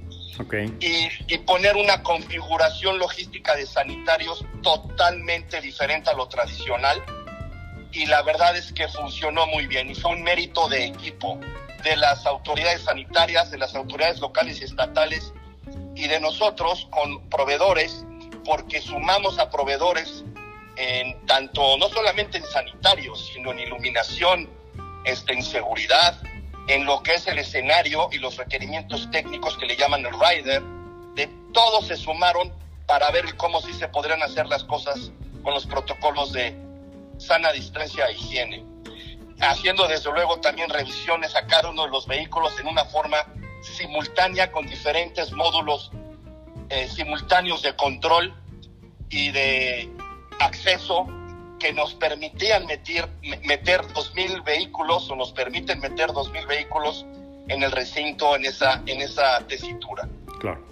[0.81, 7.01] Y, y, poner una configuración logística de sanitarios totalmente diferente a lo tradicional.
[7.93, 11.39] Y la verdad es que funcionó muy bien y fue un mérito de equipo
[11.85, 15.31] de las autoridades sanitarias, de las autoridades locales y estatales
[15.95, 18.03] y de nosotros con proveedores,
[18.43, 20.25] porque sumamos a proveedores
[20.77, 24.49] en tanto, no solamente en sanitarios, sino en iluminación,
[25.05, 26.19] este, en seguridad,
[26.67, 30.63] en lo que es el escenario y los requerimientos técnicos que le llaman el rider,
[31.13, 32.51] de todos se sumaron
[32.87, 35.11] para ver cómo sí se podrían hacer las cosas
[35.43, 36.55] con los protocolos de
[37.19, 38.74] sana distancia e higiene
[39.39, 43.17] haciendo desde luego también revisiones a cada uno de los vehículos en una forma
[43.61, 45.91] simultánea con diferentes módulos
[46.69, 48.33] eh, simultáneos de control
[49.09, 49.89] y de
[50.39, 51.07] acceso
[51.59, 53.07] que nos permitían meter,
[53.43, 57.05] meter 2.000 vehículos o nos permiten meter 2.000 vehículos
[57.47, 60.07] en el recinto en esa, en esa tesitura.
[60.39, 60.63] Claro.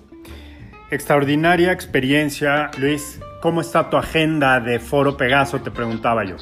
[0.90, 3.20] Extraordinaria experiencia, Luis.
[3.42, 5.60] ¿Cómo está tu agenda de Foro Pegaso?
[5.62, 6.38] Te preguntaba yo.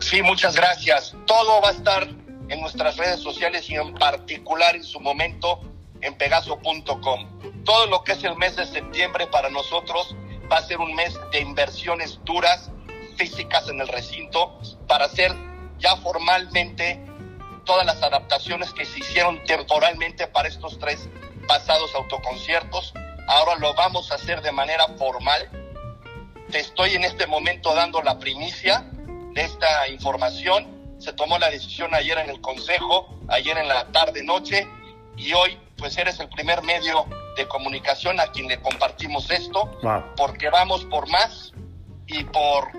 [0.00, 1.14] Sí, muchas gracias.
[1.26, 2.08] Todo va a estar
[2.48, 5.60] en nuestras redes sociales y en particular en su momento
[6.00, 7.64] en pegaso.com.
[7.64, 10.14] Todo lo que es el mes de septiembre para nosotros
[10.50, 12.70] va a ser un mes de inversiones duras,
[13.16, 15.34] físicas en el recinto, para hacer
[15.78, 17.04] ya formalmente
[17.64, 21.08] todas las adaptaciones que se hicieron temporalmente para estos tres
[21.48, 22.94] pasados autoconciertos.
[23.26, 25.50] Ahora lo vamos a hacer de manera formal.
[26.50, 28.88] Te estoy en este momento dando la primicia
[29.36, 30.96] de esta información.
[30.98, 34.66] Se tomó la decisión ayer en el Consejo, ayer en la tarde-noche,
[35.16, 37.06] y hoy pues eres el primer medio
[37.36, 39.78] de comunicación a quien le compartimos esto,
[40.16, 41.52] porque vamos por más
[42.06, 42.70] y por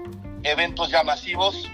[0.41, 1.69] eventos ya masivos,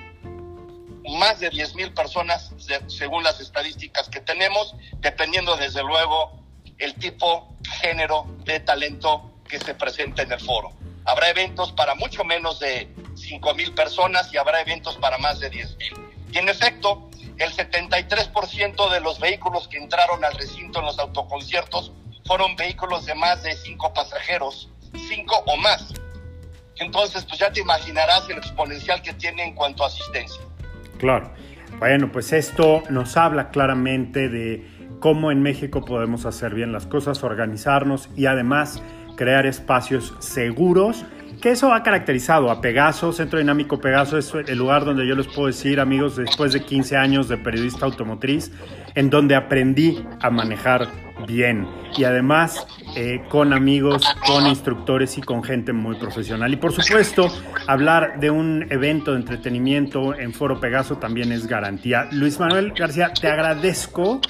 [1.18, 2.52] más de 10 mil personas
[2.88, 6.44] según las estadísticas que tenemos, dependiendo desde luego
[6.78, 10.74] el tipo, género de talento que se presenta en el foro.
[11.06, 12.94] Habrá eventos para mucho menos de
[13.34, 15.94] 5 mil personas y habrá eventos para más de 10 mil.
[16.32, 21.92] Y en efecto, el 73% de los vehículos que entraron al recinto en los autoconciertos
[22.26, 25.94] fueron vehículos de más de 5 pasajeros, 5 o más.
[26.78, 30.42] Entonces, pues ya te imaginarás el exponencial que tiene en cuanto a asistencia.
[31.00, 31.32] Claro.
[31.80, 37.24] Bueno, pues esto nos habla claramente de cómo en México podemos hacer bien las cosas,
[37.24, 38.82] organizarnos y además
[39.16, 41.04] crear espacios seguros,
[41.44, 45.28] que eso ha caracterizado a Pegaso, Centro Dinámico Pegaso es el lugar donde yo les
[45.28, 48.50] puedo decir, amigos, después de 15 años de periodista automotriz,
[48.96, 50.88] en donde aprendí a manejar
[51.28, 51.68] bien
[51.98, 52.66] y además
[52.96, 56.54] eh, con amigos, con instructores y con gente muy profesional.
[56.54, 57.28] Y por supuesto,
[57.68, 62.08] hablar de un evento de entretenimiento en Foro Pegaso también es garantía.
[62.14, 64.22] Luis Manuel García, te agradezco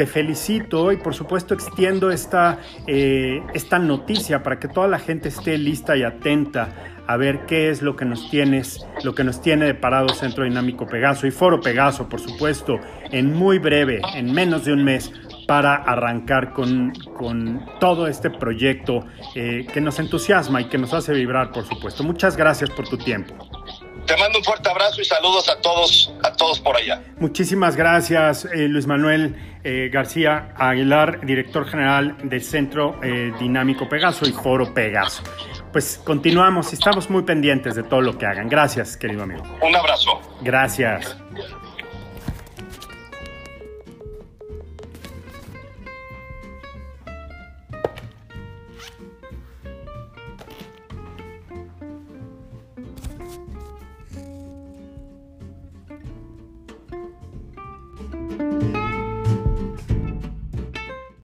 [0.00, 5.28] te felicito y por supuesto extiendo esta, eh, esta noticia para que toda la gente
[5.28, 6.70] esté lista y atenta
[7.06, 10.86] a ver qué es lo que nos tienes, lo que nos tiene deparado Centro Dinámico
[10.86, 12.80] Pegaso y Foro Pegaso, por supuesto,
[13.10, 15.12] en muy breve, en menos de un mes,
[15.46, 21.12] para arrancar con, con todo este proyecto eh, que nos entusiasma y que nos hace
[21.12, 22.04] vibrar, por supuesto.
[22.04, 23.49] Muchas gracias por tu tiempo.
[24.10, 27.00] Te mando un fuerte abrazo y saludos a todos, a todos por allá.
[27.20, 32.98] Muchísimas gracias, eh, Luis Manuel eh, García Aguilar, director general del Centro
[33.38, 35.22] Dinámico Pegaso y Foro Pegaso.
[35.70, 38.48] Pues continuamos y estamos muy pendientes de todo lo que hagan.
[38.48, 39.44] Gracias, querido amigo.
[39.62, 40.20] Un abrazo.
[40.40, 41.16] Gracias.